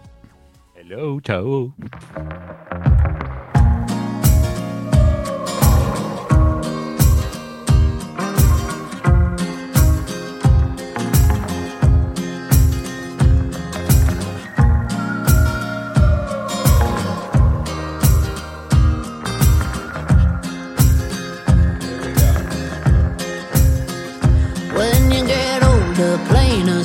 Hello, 0.76 1.20
ciao. 1.20 1.72
the 26.00 26.18
plainer 26.30 26.82